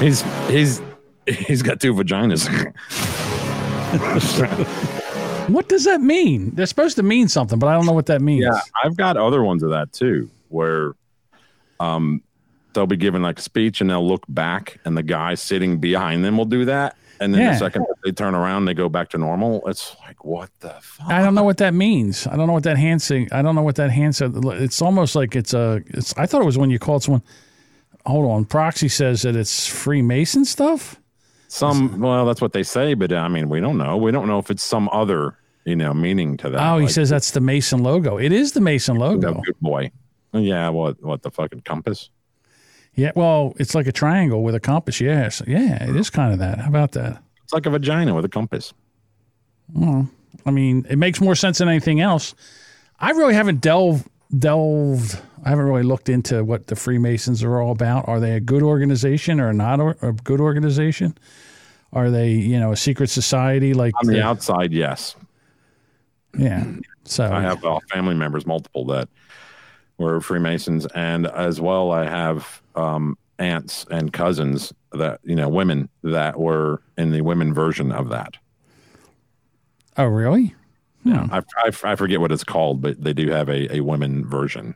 [0.00, 0.82] He's he's
[1.26, 2.48] he's got two vaginas.
[5.48, 6.54] What does that mean?
[6.54, 8.46] They're supposed to mean something, but I don't know what that means.
[8.46, 10.94] Yeah, I've got other ones of that too, where
[11.80, 12.22] um
[12.74, 16.24] they'll be giving like a speech and they'll look back and the guy sitting behind
[16.24, 16.96] them will do that.
[17.20, 17.52] And then Yeah.
[17.52, 19.62] the second they turn around, they go back to normal.
[19.68, 21.08] It's like what the fuck?
[21.08, 22.26] I don't know what that means.
[22.26, 24.32] I don't know what that hand sig- I don't know what that hand said.
[24.36, 25.80] It's almost like it's a.
[25.86, 26.12] It's.
[26.18, 27.22] I thought it was when you called someone.
[28.04, 28.44] hold on.
[28.44, 31.00] Proxy says that it's Freemason stuff.
[31.48, 33.96] Some, well, that's what they say, but I mean, we don't know.
[33.96, 36.60] We don't know if it's some other, you know, meaning to that.
[36.60, 38.18] Oh, he Like, says that's the Mason logo.
[38.18, 39.40] It is the Mason logo.
[39.40, 39.92] good boy.
[40.32, 42.10] Yeah, what, what the fucking compass?
[42.96, 45.00] Yeah, well, it's like a triangle with a compass.
[45.00, 46.60] Yes, yeah, it is kind of that.
[46.60, 47.22] How about that?
[47.42, 48.72] It's like a vagina with a compass.
[49.72, 50.08] Well,
[50.46, 52.34] I mean, it makes more sense than anything else.
[53.00, 55.20] I really haven't delved delved.
[55.44, 58.08] I haven't really looked into what the Freemasons are all about.
[58.08, 61.16] Are they a good organization or not a good organization?
[61.92, 65.16] Are they, you know, a secret society like On the outside, yes.
[66.36, 66.64] Yeah.
[67.04, 69.08] So I have uh, family members, multiple that
[69.98, 75.88] were Freemasons, and as well, I have um, aunts and cousins that you know, women
[76.02, 78.36] that were in the women version of that.
[79.96, 80.54] Oh, really?
[81.04, 84.26] Yeah, I, I, I forget what it's called, but they do have a, a women
[84.26, 84.74] version.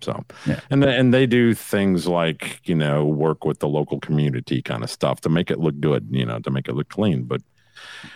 [0.00, 0.60] So, Yeah.
[0.70, 4.82] and they, and they do things like you know work with the local community kind
[4.84, 7.24] of stuff to make it look good, you know, to make it look clean.
[7.24, 7.42] But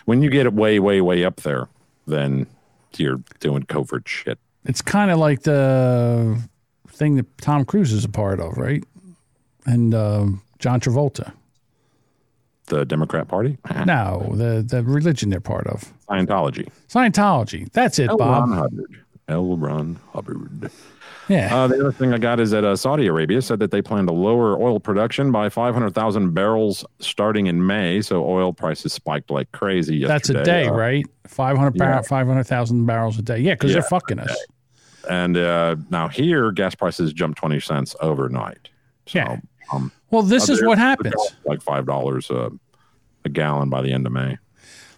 [0.05, 1.69] when you get it way, way, way up there,
[2.07, 2.47] then
[2.97, 4.39] you're doing covert shit.
[4.65, 6.41] It's kind of like the
[6.89, 8.85] thing that Tom Cruise is a part of, right?
[9.67, 11.33] And um John Travolta.
[12.67, 15.93] The Democrat Party, No, the the religion they're part of.
[16.09, 16.69] Scientology.
[16.89, 17.71] Scientology.
[17.73, 18.17] That's it, L.
[18.17, 18.71] Bob.
[19.29, 19.57] L.
[19.57, 20.71] Ron Hubbard.
[21.29, 21.55] Yeah.
[21.55, 24.07] Uh, the other thing I got is that uh, Saudi Arabia said that they plan
[24.07, 28.03] to lower oil production by 500,000 barrels starting in May.
[28.03, 30.05] So oil prices spiked like crazy.
[30.05, 31.07] That's a day, Uh, right?
[31.29, 32.03] 500 bar- yeah.
[32.03, 33.39] 500,000 barrels a day.
[33.39, 34.37] Yeah, because they're fucking us.
[35.09, 38.69] And uh, now here, gas prices jumped 20 cents overnight.
[39.07, 39.37] So, Yeah.
[39.73, 41.15] Um, Well, this uh, is what happens.
[41.45, 42.51] Like $5 a,
[43.25, 44.39] a gallon by the end of May.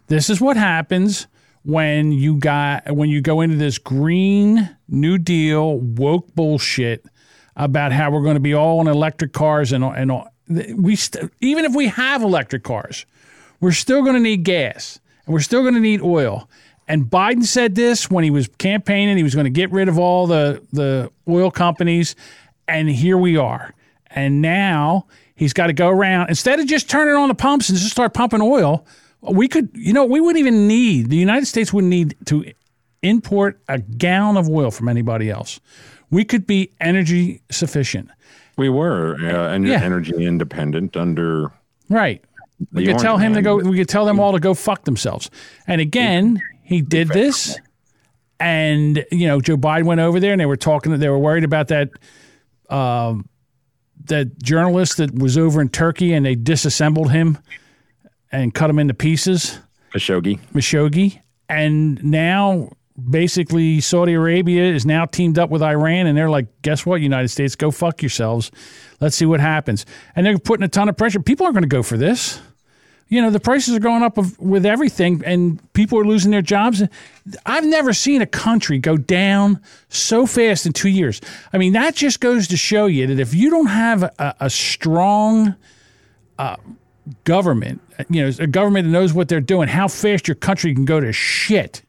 [0.09, 1.27] This is what happens
[1.65, 7.05] when you got when you go into this green new deal woke bullshit
[7.57, 10.29] about how we're going to be all on electric cars and and all.
[10.49, 13.07] we st- even if we have electric cars,
[13.61, 16.49] we're still going to need gas and we're still going to need oil.
[16.87, 19.99] And Biden said this when he was campaigning, he was going to get rid of
[19.99, 22.15] all the the oil companies,
[22.69, 23.75] and here we are.
[24.11, 27.79] And now he's got to go around instead of just turning on the pumps and
[27.79, 28.87] just start pumping oil.
[29.33, 32.45] We could, you know, we wouldn't even need the United States wouldn't need to
[33.03, 35.61] import a gallon of oil from anybody else.
[36.11, 38.11] We could be energy sufficient.
[38.57, 39.83] We were uh, en- Yeah.
[39.83, 41.51] energy independent under
[41.89, 42.23] Right.
[42.73, 43.57] We could tell him to go.
[43.57, 45.29] We could tell them all to go fuck themselves.
[45.67, 47.59] And again, he did this.
[48.41, 50.93] And you know, Joe Biden went over there, and they were talking.
[50.93, 51.91] That they were worried about that.
[52.71, 53.29] Um,
[54.07, 57.39] that journalist that was over in Turkey, and they disassembled him
[58.35, 59.61] and cut him into pieces.
[59.95, 60.41] Khashoggi.
[60.53, 62.71] Khashoggi, and now
[63.11, 67.29] basically Saudi Arabia is now teamed up with Iran, and they're like, guess what, United
[67.29, 68.51] States, go fuck yourselves.
[69.01, 69.87] Let's see what happens.
[70.17, 71.21] And they're putting a ton of pressure.
[71.21, 72.41] People aren't going to go for this.
[73.09, 76.43] You know, the prices are going up of, with everything, and people are losing their
[76.43, 76.83] jobs.
[77.47, 81.21] I've never seen a country go down so fast in two years.
[81.53, 84.51] I mean, that just goes to show you that if you don't have a, a
[84.51, 85.55] strong
[86.39, 86.57] uh,
[87.25, 90.85] government, you know, a government that knows what they're doing, how fast your country can
[90.85, 91.83] go to shit.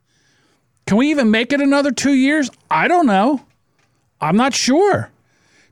[0.85, 2.49] Can we even make it another two years?
[2.69, 3.41] I don't know.
[4.21, 5.09] I'm not sure.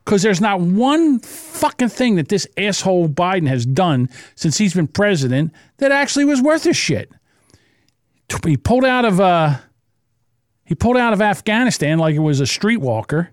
[0.04, 4.86] Because there's not one fucking thing that this asshole Biden has done since he's been
[4.86, 7.10] president that actually was worth a shit.
[8.44, 9.56] He pulled out of uh,
[10.64, 13.28] he pulled out of Afghanistan like it was a streetwalker,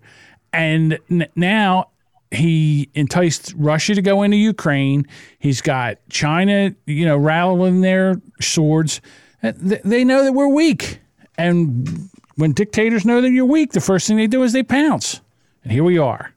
[0.54, 1.90] and n- now
[2.32, 5.06] he enticed Russia to go into Ukraine.
[5.38, 9.02] He's got China, you know, rattling their swords.
[9.44, 11.00] Uh, They know that we're weak,
[11.38, 15.22] and when dictators know that you're weak, the first thing they do is they pounce.
[15.64, 16.34] And here we are.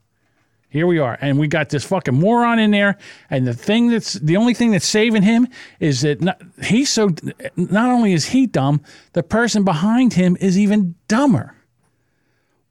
[0.69, 2.99] Here we are, and we got this fucking moron in there.
[3.31, 5.47] And the thing that's the only thing that's saving him
[5.79, 7.11] is that not, he's so.
[7.55, 11.55] Not only is he dumb, the person behind him is even dumber.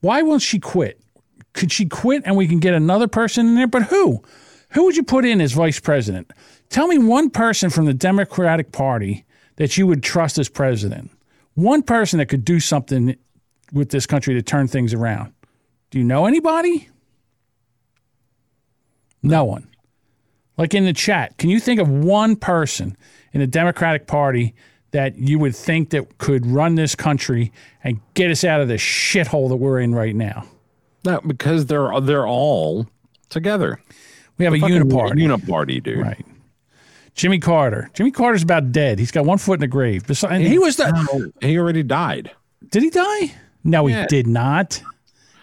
[0.01, 0.99] Why won't she quit?
[1.53, 3.67] Could she quit and we can get another person in there?
[3.67, 4.23] But who?
[4.71, 6.31] Who would you put in as vice president?
[6.69, 9.25] Tell me one person from the Democratic Party
[9.57, 11.11] that you would trust as president.
[11.53, 13.15] One person that could do something
[13.71, 15.33] with this country to turn things around.
[15.91, 16.89] Do you know anybody?
[19.21, 19.67] No one.
[20.57, 22.97] Like in the chat, can you think of one person
[23.31, 24.55] in the Democratic Party
[24.91, 27.51] that you would think that could run this country
[27.83, 30.45] and get us out of the shithole that we're in right now?
[31.05, 32.87] No, because they're they're all
[33.29, 33.79] together.
[34.37, 35.13] We have The a uniparty.
[35.13, 35.99] Uniparty, dude.
[35.99, 36.25] Right.
[37.13, 37.89] Jimmy Carter.
[37.93, 38.97] Jimmy Carter's about dead.
[38.99, 40.03] He's got one foot in the grave.
[40.03, 41.31] Besi- And he was the.
[41.41, 42.31] He already died.
[42.69, 43.33] Did he die?
[43.63, 44.01] No, Yeah.
[44.01, 44.81] he did not.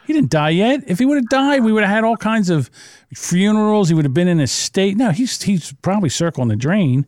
[0.07, 0.83] He didn't die yet.
[0.89, 2.69] If he would have died, we would have had all kinds of
[3.15, 3.89] funerals.
[3.89, 4.97] He would have been in a state.
[4.97, 7.07] No, he's he's probably circling the drain.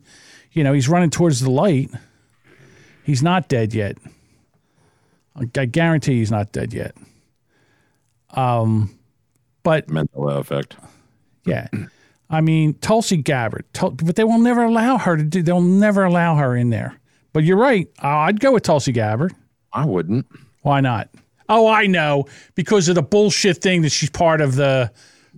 [0.53, 1.91] You know, he's running towards the light.
[3.03, 3.97] He's not dead yet.
[5.35, 6.95] I guarantee he's not dead yet.
[8.33, 8.97] Um,
[9.63, 10.75] but mental effect.
[11.45, 11.67] Yeah,
[12.29, 15.41] I mean Tulsi Gabbard, Tul- but they will never allow her to do.
[15.43, 16.99] They'll never allow her in there.
[17.33, 17.87] But you're right.
[18.01, 19.33] Uh, I'd go with Tulsi Gabbard.
[19.71, 20.25] I wouldn't.
[20.61, 21.09] Why not?
[21.49, 24.91] Oh, I know because of the bullshit thing that she's part of the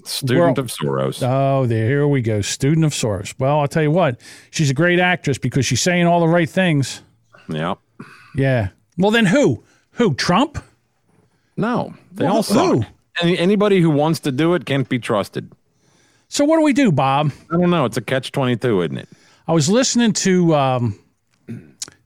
[0.03, 1.23] Student world- of Soros.
[1.27, 2.41] Oh, there here we go.
[2.41, 3.33] Student of Soros.
[3.39, 4.19] Well, I'll tell you what.
[4.51, 7.01] She's a great actress because she's saying all the right things.
[7.49, 7.75] Yeah.
[8.35, 8.69] Yeah.
[8.97, 9.63] Well, then who?
[9.91, 10.13] Who?
[10.13, 10.61] Trump?
[11.57, 12.73] No, they Well, all suck.
[12.75, 12.83] who?
[13.21, 15.51] Any, anybody who wants to do it can't be trusted.
[16.27, 17.31] So what do we do, Bob?
[17.51, 17.85] I don't know.
[17.85, 19.07] It's a catch twenty two, isn't it?
[19.47, 20.99] I was listening to um,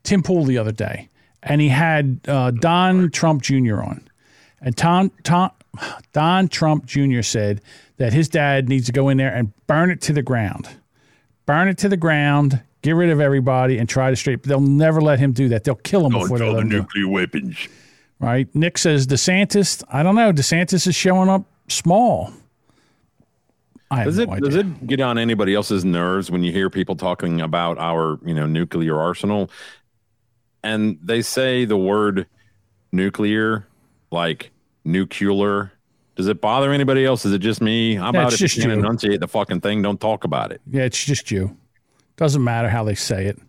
[0.04, 1.10] Tim Pool the other day,
[1.42, 3.82] and he had uh, Don Trump Jr.
[3.82, 4.08] on,
[4.62, 5.52] and Tom, Tom
[6.14, 7.22] Don Trump Jr.
[7.22, 7.62] said
[7.98, 10.68] that his dad needs to go in there and burn it to the ground,
[11.46, 14.44] burn it to the ground, get rid of everybody, and try to straight.
[14.44, 15.64] They'll never let him do that.
[15.64, 16.80] They'll kill him before they let him do it.
[16.82, 17.58] nuclear weapons.
[18.20, 18.54] Right?
[18.54, 19.84] Nick says DeSantis.
[19.90, 20.34] I don't know.
[20.34, 22.32] DeSantis is showing up small.
[23.92, 24.42] I Does no it idea.
[24.46, 28.36] does it get on anybody else's nerves when you hear people talking about our you
[28.36, 29.50] know nuclear arsenal,
[30.64, 32.28] and they say the word
[32.92, 33.66] nuclear
[34.12, 34.52] like
[34.84, 35.72] nuclear?
[36.16, 37.26] Does it bother anybody else?
[37.26, 37.96] Is it just me?
[37.96, 38.80] How Yeah, about it's if just you can't you.
[38.80, 39.82] enunciate the fucking thing?
[39.82, 40.62] Don't talk about it.
[40.70, 41.56] Yeah, it's just you.
[42.18, 43.40] Doesn't matter how they say it.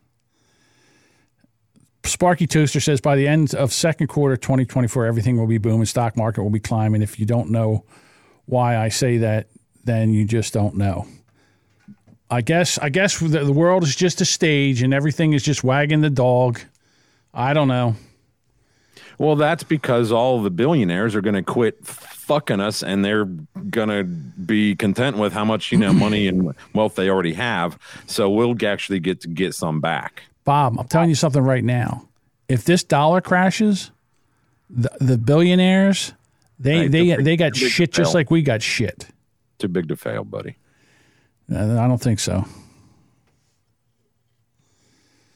[2.04, 5.86] Sparky Toaster says by the end of second quarter 2024, everything will be booming.
[5.86, 7.02] Stock market will be climbing.
[7.02, 7.84] If you don't know
[8.46, 9.48] why I say that,
[9.84, 11.06] then you just don't know.
[12.30, 15.64] I guess I guess the, the world is just a stage and everything is just
[15.64, 16.60] wagging the dog.
[17.34, 17.96] I don't know.
[19.18, 23.90] Well, that's because all the billionaires are going to quit fucking us, and they're going
[23.90, 27.78] to be content with how much you know money and wealth they already have.
[28.06, 30.22] So we'll actually get to get some back.
[30.44, 32.08] Bob, I'm telling you something right now.
[32.48, 33.90] If this dollar crashes,
[34.68, 36.14] the, the billionaires
[36.60, 39.08] they Hey, they they got too big to shit just like we got shit.
[39.58, 40.56] Too big to fail, buddy.
[41.50, 42.44] Uh, I don't think so.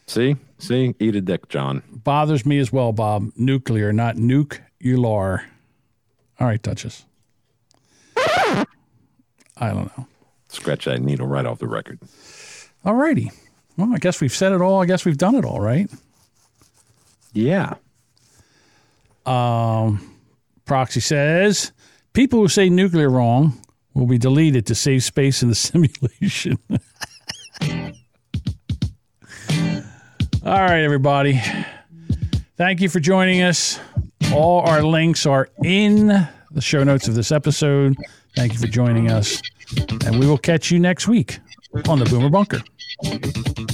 [0.07, 1.83] See, see, eat a dick, John.
[1.91, 3.31] Bothers me as well, Bob.
[3.37, 5.45] Nuclear, not nuke You ular.
[6.39, 7.07] All right, Duchess.
[8.17, 10.07] I don't know.
[10.49, 12.01] Scratch that needle right off the record.
[12.85, 13.31] All righty.
[13.77, 14.83] Well, I guess we've said it all.
[14.83, 15.91] I guess we've done it all, right?
[17.33, 17.75] Yeah.
[19.27, 20.19] Um,
[20.65, 21.73] Proxy says
[22.13, 23.61] people who say nuclear wrong
[23.95, 26.59] will be deleted to save space in the simulation.
[30.45, 31.41] all right, everybody.
[32.57, 33.81] Thank you for joining us.
[34.33, 36.07] All our links are in
[36.51, 37.97] the show notes of this episode.
[38.37, 39.41] Thank you for joining us.
[40.07, 41.41] And we will catch you next week
[41.89, 42.61] on the Boomer Bunker.
[43.03, 43.74] Thank you.